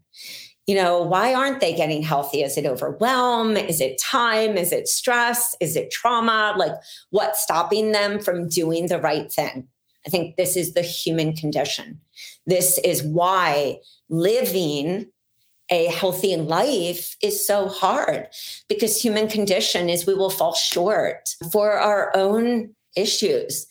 you 0.67 0.75
know, 0.75 1.01
why 1.01 1.33
aren't 1.33 1.59
they 1.59 1.73
getting 1.73 2.03
healthy? 2.03 2.43
Is 2.43 2.57
it 2.57 2.65
overwhelm? 2.65 3.57
Is 3.57 3.81
it 3.81 3.99
time? 3.99 4.57
Is 4.57 4.71
it 4.71 4.87
stress? 4.87 5.55
Is 5.59 5.75
it 5.75 5.91
trauma? 5.91 6.53
Like, 6.57 6.73
what's 7.09 7.41
stopping 7.41 7.91
them 7.91 8.19
from 8.19 8.47
doing 8.47 8.87
the 8.87 8.99
right 8.99 9.31
thing? 9.31 9.67
I 10.05 10.09
think 10.09 10.35
this 10.35 10.55
is 10.55 10.73
the 10.73 10.81
human 10.81 11.35
condition. 11.35 11.99
This 12.45 12.77
is 12.79 13.03
why 13.03 13.77
living 14.09 15.07
a 15.69 15.85
healthy 15.85 16.35
life 16.35 17.15
is 17.21 17.45
so 17.45 17.67
hard 17.67 18.27
because 18.67 19.01
human 19.01 19.27
condition 19.27 19.89
is 19.89 20.05
we 20.05 20.13
will 20.13 20.29
fall 20.29 20.53
short 20.53 21.29
for 21.51 21.73
our 21.73 22.11
own 22.15 22.75
issues. 22.95 23.67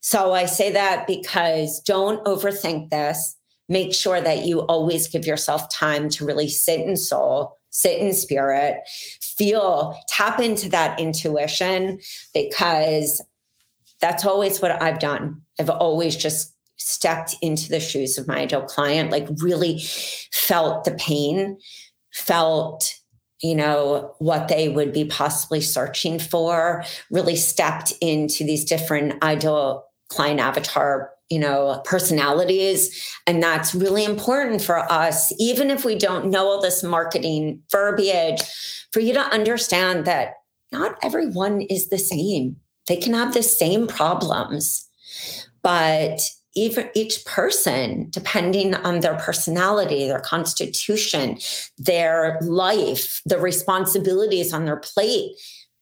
So 0.00 0.32
I 0.32 0.46
say 0.46 0.72
that 0.72 1.06
because 1.06 1.80
don't 1.80 2.24
overthink 2.24 2.90
this 2.90 3.36
make 3.68 3.94
sure 3.94 4.20
that 4.20 4.44
you 4.44 4.60
always 4.60 5.08
give 5.08 5.26
yourself 5.26 5.70
time 5.70 6.08
to 6.10 6.24
really 6.24 6.48
sit 6.48 6.80
in 6.80 6.96
soul, 6.96 7.58
sit 7.70 7.98
in 7.98 8.12
spirit, 8.12 8.76
feel, 9.20 9.98
tap 10.08 10.40
into 10.40 10.68
that 10.68 10.98
intuition 11.00 11.98
because 12.32 13.22
that's 14.00 14.24
always 14.24 14.60
what 14.60 14.82
I've 14.82 14.98
done. 14.98 15.40
I've 15.58 15.70
always 15.70 16.16
just 16.16 16.54
stepped 16.76 17.36
into 17.40 17.68
the 17.68 17.80
shoes 17.80 18.18
of 18.18 18.28
my 18.28 18.40
ideal 18.40 18.62
client, 18.62 19.10
like 19.10 19.26
really 19.38 19.80
felt 20.32 20.84
the 20.84 20.92
pain, 20.92 21.58
felt 22.12 22.94
you 23.42 23.54
know 23.54 24.14
what 24.20 24.48
they 24.48 24.68
would 24.68 24.92
be 24.92 25.04
possibly 25.04 25.60
searching 25.60 26.18
for 26.18 26.82
really 27.10 27.36
stepped 27.36 27.92
into 28.00 28.42
these 28.44 28.64
different 28.64 29.22
ideal 29.22 29.84
client 30.08 30.40
avatar 30.40 31.10
you 31.30 31.38
know, 31.38 31.80
personalities. 31.84 33.12
And 33.26 33.42
that's 33.42 33.74
really 33.74 34.04
important 34.04 34.62
for 34.62 34.78
us, 34.92 35.32
even 35.38 35.70
if 35.70 35.84
we 35.84 35.96
don't 35.96 36.30
know 36.30 36.46
all 36.46 36.60
this 36.60 36.82
marketing 36.82 37.62
verbiage, 37.70 38.42
for 38.92 39.00
you 39.00 39.12
to 39.12 39.20
understand 39.20 40.04
that 40.04 40.34
not 40.70 40.96
everyone 41.02 41.62
is 41.62 41.88
the 41.88 41.98
same. 41.98 42.56
They 42.86 42.96
can 42.96 43.14
have 43.14 43.34
the 43.34 43.42
same 43.42 43.86
problems, 43.86 44.88
but 45.62 46.20
even 46.54 46.90
each 46.94 47.24
person, 47.24 48.08
depending 48.10 48.74
on 48.74 49.00
their 49.00 49.16
personality, 49.16 50.06
their 50.06 50.20
constitution, 50.20 51.38
their 51.78 52.38
life, 52.42 53.20
the 53.26 53.38
responsibilities 53.38 54.52
on 54.52 54.64
their 54.64 54.76
plate, 54.76 55.32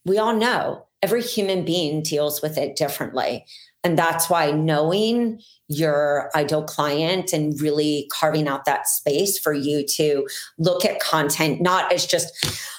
we 0.05 0.18
all 0.18 0.35
know 0.35 0.87
every 1.02 1.22
human 1.22 1.64
being 1.64 2.02
deals 2.02 2.40
with 2.40 2.57
it 2.57 2.76
differently. 2.76 3.44
And 3.85 3.99
that's 3.99 4.31
why 4.31 4.53
knowing 4.53 5.40
your 5.68 6.31
ideal 6.37 6.62
client 6.62 7.33
and 7.33 7.61
really 7.61 8.09
carving 8.12 8.47
out 8.47 8.64
that 8.64 8.87
space 8.87 9.38
for 9.38 9.53
you 9.53 9.85
to 9.87 10.27
look 10.59 10.85
at 10.85 11.01
content, 11.01 11.61
not 11.61 11.92
as 11.92 12.07
just, 12.07 12.33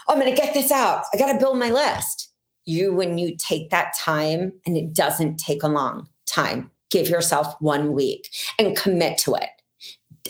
oh, 0.07 0.13
I'm 0.13 0.19
going 0.19 0.33
to 0.33 0.41
get 0.41 0.53
this 0.53 0.71
out. 0.71 1.03
I 1.13 1.17
got 1.17 1.31
to 1.31 1.39
build 1.39 1.57
my 1.57 1.71
list. 1.71 2.31
You, 2.65 2.93
when 2.93 3.17
you 3.17 3.35
take 3.35 3.69
that 3.71 3.93
time, 3.97 4.53
and 4.65 4.77
it 4.77 4.93
doesn't 4.93 5.37
take 5.37 5.63
a 5.63 5.67
long 5.67 6.07
time, 6.25 6.71
give 6.89 7.09
yourself 7.09 7.53
one 7.59 7.91
week 7.91 8.29
and 8.57 8.77
commit 8.77 9.17
to 9.19 9.35
it. 9.35 9.49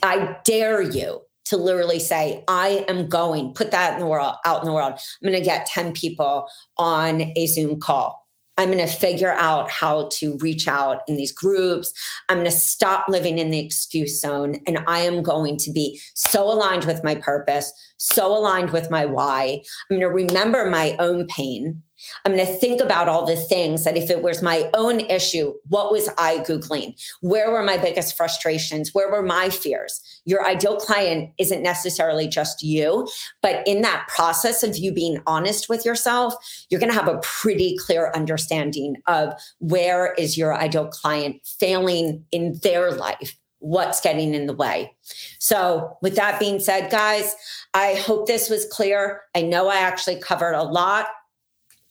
I 0.02 0.38
dare 0.44 0.82
you 0.82 1.22
to 1.46 1.58
literally 1.58 2.00
say, 2.00 2.44
I 2.48 2.86
am 2.88 3.08
going, 3.08 3.54
put 3.54 3.70
that 3.72 3.94
in 3.94 4.00
the 4.00 4.08
world, 4.08 4.36
out 4.46 4.62
in 4.62 4.66
the 4.66 4.74
world. 4.74 4.94
I'm 4.94 5.30
going 5.30 5.40
to 5.40 5.46
get 5.46 5.68
10 5.68 5.94
people 5.94 6.48
on 6.78 7.34
a 7.36 7.46
Zoom 7.46 7.80
call 7.80 8.23
I'm 8.58 8.72
going 8.72 8.86
to 8.86 8.88
figure 8.88 9.34
out 9.34 9.70
how 9.72 10.10
to 10.13 10.38
reach 10.38 10.68
out 10.68 11.02
in 11.08 11.18
these 11.18 11.32
groups. 11.32 11.92
I'm 12.30 12.38
going 12.38 12.50
to 12.50 12.56
stop 12.56 13.06
living 13.10 13.39
in 13.39 13.50
the 13.50 13.60
excuse 13.60 14.22
zone. 14.22 14.60
And 14.68 14.80
I 14.88 15.00
am 15.00 15.24
going 15.24 15.58
to 15.58 15.72
be 15.72 16.00
so 16.13 16.44
aligned 16.44 16.86
with 16.86 17.04
my 17.04 17.16
purpose, 17.16 17.72
so 17.98 18.28
aligned 18.38 18.70
with 18.70 18.92
my 18.92 19.06
why. 19.06 19.62
I'm 19.89 20.00
going 20.00 20.02
to 20.02 20.08
remember 20.08 20.70
my 20.70 20.96
own 21.00 21.26
pain. 21.28 21.82
I'm 22.26 22.36
going 22.36 22.46
to 22.46 22.54
think 22.54 22.82
about 22.82 23.08
all 23.08 23.26
the 23.26 23.36
things 23.36 23.84
that 23.84 23.98
if 23.98 24.10
it 24.10 24.22
was 24.22 24.42
my 24.42 24.70
own 24.74 25.02
issue, 25.02 25.54
what 25.68 25.92
was 25.92 26.10
I 26.18 26.39
Googling? 26.39 26.96
Where 27.22 27.52
were 27.52 27.63
my 27.63 27.78
biggest 27.78 28.18
frustrations? 28.18 28.94
Where 28.94 29.12
were 29.12 29.24
my 29.24 29.50
fears? 29.50 30.02
Your 30.26 30.46
ideal 30.46 30.78
client 30.78 31.32
isn't 31.38 31.63
necessarily 31.63 32.28
just 32.28 32.63
you, 32.63 33.08
but 33.42 33.66
in 33.68 33.82
that 33.82 34.08
process 34.08 34.63
of 34.63 34.78
you 34.78 34.94
being 34.94 35.22
honest 35.28 35.70
with 35.70 35.86
yourself, 35.86 36.36
you're 36.70 36.80
going 36.80 36.92
to 36.92 36.98
have 36.98 37.08
a 37.08 37.20
pretty 37.20 37.78
clear 37.78 38.12
understanding 38.16 38.98
of 39.08 39.34
where 39.60 40.13
is 40.13 40.38
your 40.38 40.56
ideal 40.56 40.88
client 40.88 41.42
failing 41.46 42.26
in 42.32 42.60
their 42.63 42.92
life 42.92 43.38
what's 43.63 44.02
getting 44.02 44.34
in 44.34 44.46
the 44.46 44.54
way. 44.54 44.94
So, 45.39 45.98
with 46.02 46.16
that 46.18 46.39
being 46.39 46.60
said, 46.60 46.92
guys, 46.92 47.34
I 47.74 47.94
hope 47.96 48.28
this 48.28 48.50
was 48.50 48.66
clear. 48.66 49.22
I 49.34 49.42
know 49.42 49.70
I 49.70 49.78
actually 49.78 50.20
covered 50.20 50.54
a 50.54 50.63
lot. 50.63 51.08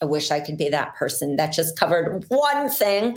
I 0.03 0.05
wish 0.05 0.31
I 0.31 0.41
could 0.41 0.59
be 0.59 0.69
that 0.69 0.97
person 0.97 1.37
that 1.37 1.53
just 1.53 1.79
covered 1.79 2.25
one 2.29 2.69
thing, 2.69 3.17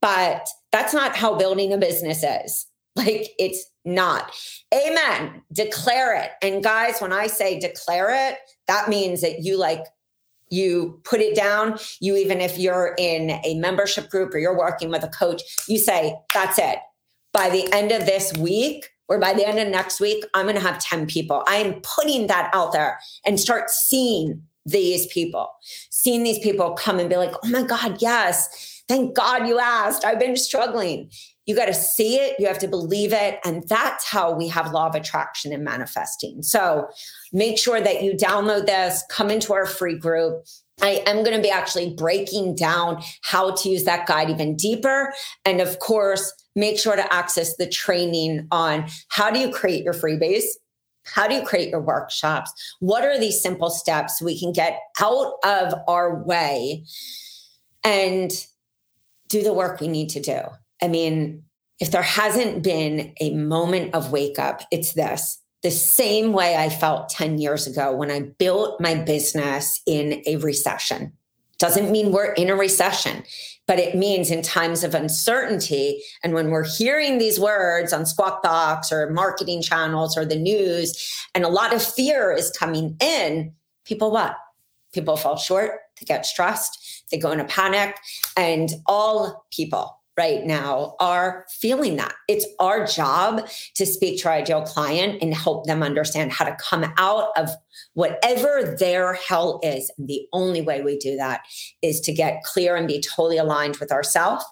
but 0.00 0.48
that's 0.70 0.92
not 0.92 1.16
how 1.16 1.34
building 1.34 1.72
a 1.72 1.78
business 1.78 2.22
is. 2.22 2.66
Like 2.94 3.30
it's 3.38 3.62
not. 3.84 4.32
Amen. 4.72 5.42
Declare 5.52 6.22
it. 6.22 6.30
And 6.40 6.62
guys, 6.62 6.98
when 7.00 7.12
I 7.12 7.26
say 7.26 7.58
declare 7.58 8.30
it, 8.30 8.38
that 8.68 8.88
means 8.88 9.20
that 9.20 9.40
you 9.40 9.58
like 9.58 9.84
you 10.48 11.00
put 11.04 11.20
it 11.20 11.34
down. 11.34 11.78
You 12.00 12.16
even 12.16 12.40
if 12.40 12.58
you're 12.58 12.94
in 12.98 13.32
a 13.44 13.54
membership 13.56 14.08
group 14.08 14.34
or 14.34 14.38
you're 14.38 14.56
working 14.56 14.90
with 14.90 15.02
a 15.02 15.08
coach, 15.08 15.42
you 15.68 15.78
say, 15.78 16.14
that's 16.32 16.58
it. 16.58 16.78
By 17.32 17.50
the 17.50 17.70
end 17.72 17.92
of 17.92 18.06
this 18.06 18.32
week, 18.36 18.88
or 19.08 19.18
by 19.18 19.34
the 19.34 19.46
end 19.46 19.58
of 19.58 19.68
next 19.68 20.00
week, 20.00 20.24
I'm 20.34 20.46
going 20.46 20.56
to 20.56 20.62
have 20.62 20.78
10 20.78 21.06
people. 21.06 21.44
I 21.46 21.56
am 21.56 21.80
putting 21.82 22.26
that 22.26 22.50
out 22.52 22.72
there 22.72 22.98
and 23.24 23.38
start 23.38 23.70
seeing 23.70 24.42
these 24.66 25.06
people, 25.06 25.48
seeing 25.90 26.24
these 26.24 26.40
people 26.40 26.72
come 26.72 26.98
and 26.98 27.08
be 27.08 27.16
like, 27.16 27.32
oh 27.42 27.48
my 27.48 27.62
God, 27.62 28.02
yes, 28.02 28.82
thank 28.88 29.16
God 29.16 29.46
you 29.46 29.58
asked. 29.58 30.04
I've 30.04 30.18
been 30.18 30.36
struggling. 30.36 31.10
You 31.46 31.54
got 31.54 31.66
to 31.66 31.74
see 31.74 32.16
it, 32.16 32.34
you 32.40 32.46
have 32.48 32.58
to 32.58 32.68
believe 32.68 33.12
it. 33.12 33.38
And 33.44 33.66
that's 33.68 34.04
how 34.04 34.32
we 34.32 34.48
have 34.48 34.72
law 34.72 34.88
of 34.88 34.96
attraction 34.96 35.52
and 35.52 35.62
manifesting. 35.62 36.42
So 36.42 36.88
make 37.32 37.56
sure 37.56 37.80
that 37.80 38.02
you 38.02 38.14
download 38.14 38.66
this, 38.66 39.04
come 39.08 39.30
into 39.30 39.54
our 39.54 39.66
free 39.66 39.96
group. 39.96 40.44
I 40.82 41.02
am 41.06 41.22
going 41.22 41.36
to 41.36 41.42
be 41.42 41.50
actually 41.50 41.94
breaking 41.94 42.56
down 42.56 43.02
how 43.22 43.54
to 43.54 43.68
use 43.68 43.84
that 43.84 44.06
guide 44.06 44.28
even 44.28 44.56
deeper. 44.56 45.14
And 45.44 45.60
of 45.60 45.78
course, 45.78 46.32
make 46.56 46.78
sure 46.78 46.96
to 46.96 47.14
access 47.14 47.56
the 47.56 47.68
training 47.68 48.48
on 48.50 48.88
how 49.08 49.30
do 49.30 49.38
you 49.38 49.50
create 49.50 49.84
your 49.84 49.94
freebies 49.94 50.44
how 51.06 51.28
do 51.28 51.34
you 51.34 51.42
create 51.42 51.70
your 51.70 51.80
workshops? 51.80 52.52
What 52.80 53.04
are 53.04 53.18
these 53.18 53.40
simple 53.40 53.70
steps 53.70 54.20
we 54.20 54.38
can 54.38 54.52
get 54.52 54.80
out 55.00 55.34
of 55.44 55.74
our 55.88 56.22
way 56.22 56.84
and 57.84 58.30
do 59.28 59.42
the 59.42 59.52
work 59.52 59.80
we 59.80 59.88
need 59.88 60.08
to 60.10 60.20
do? 60.20 60.40
I 60.82 60.88
mean, 60.88 61.42
if 61.80 61.90
there 61.90 62.02
hasn't 62.02 62.62
been 62.62 63.12
a 63.20 63.34
moment 63.34 63.94
of 63.94 64.12
wake 64.12 64.38
up, 64.38 64.62
it's 64.70 64.94
this. 64.94 65.38
The 65.62 65.70
same 65.70 66.32
way 66.32 66.56
I 66.56 66.68
felt 66.68 67.08
10 67.08 67.38
years 67.38 67.66
ago 67.66 67.94
when 67.94 68.10
I 68.10 68.20
built 68.38 68.80
my 68.80 68.94
business 68.94 69.80
in 69.86 70.22
a 70.26 70.36
recession. 70.36 71.12
Doesn't 71.58 71.90
mean 71.90 72.12
we're 72.12 72.32
in 72.32 72.50
a 72.50 72.56
recession 72.56 73.24
but 73.66 73.78
it 73.78 73.94
means 73.94 74.30
in 74.30 74.42
times 74.42 74.84
of 74.84 74.94
uncertainty 74.94 76.02
and 76.22 76.34
when 76.34 76.50
we're 76.50 76.64
hearing 76.64 77.18
these 77.18 77.40
words 77.40 77.92
on 77.92 78.06
squawk 78.06 78.42
box 78.42 78.92
or 78.92 79.10
marketing 79.10 79.62
channels 79.62 80.16
or 80.16 80.24
the 80.24 80.36
news 80.36 81.14
and 81.34 81.44
a 81.44 81.48
lot 81.48 81.74
of 81.74 81.82
fear 81.82 82.32
is 82.32 82.50
coming 82.50 82.96
in 83.00 83.52
people 83.84 84.10
what? 84.10 84.36
People 84.92 85.16
fall 85.16 85.36
short 85.36 85.80
they 86.00 86.04
get 86.06 86.26
stressed 86.26 87.04
they 87.10 87.18
go 87.18 87.30
into 87.30 87.44
panic 87.44 87.96
and 88.36 88.70
all 88.86 89.46
people 89.50 89.98
right 90.16 90.44
now 90.44 90.96
are 90.98 91.44
feeling 91.48 91.96
that. 91.96 92.14
It's 92.28 92.46
our 92.58 92.86
job 92.86 93.46
to 93.74 93.84
speak 93.84 94.22
to 94.22 94.28
our 94.28 94.34
ideal 94.34 94.62
client 94.62 95.22
and 95.22 95.34
help 95.34 95.66
them 95.66 95.82
understand 95.82 96.32
how 96.32 96.46
to 96.46 96.56
come 96.58 96.84
out 96.96 97.28
of 97.36 97.50
whatever 97.92 98.76
their 98.78 99.14
hell 99.14 99.60
is. 99.62 99.90
And 99.98 100.08
the 100.08 100.26
only 100.32 100.62
way 100.62 100.82
we 100.82 100.98
do 100.98 101.16
that 101.16 101.42
is 101.82 102.00
to 102.02 102.12
get 102.12 102.42
clear 102.44 102.76
and 102.76 102.88
be 102.88 103.00
totally 103.00 103.36
aligned 103.36 103.76
with 103.76 103.92
ourselves, 103.92 104.44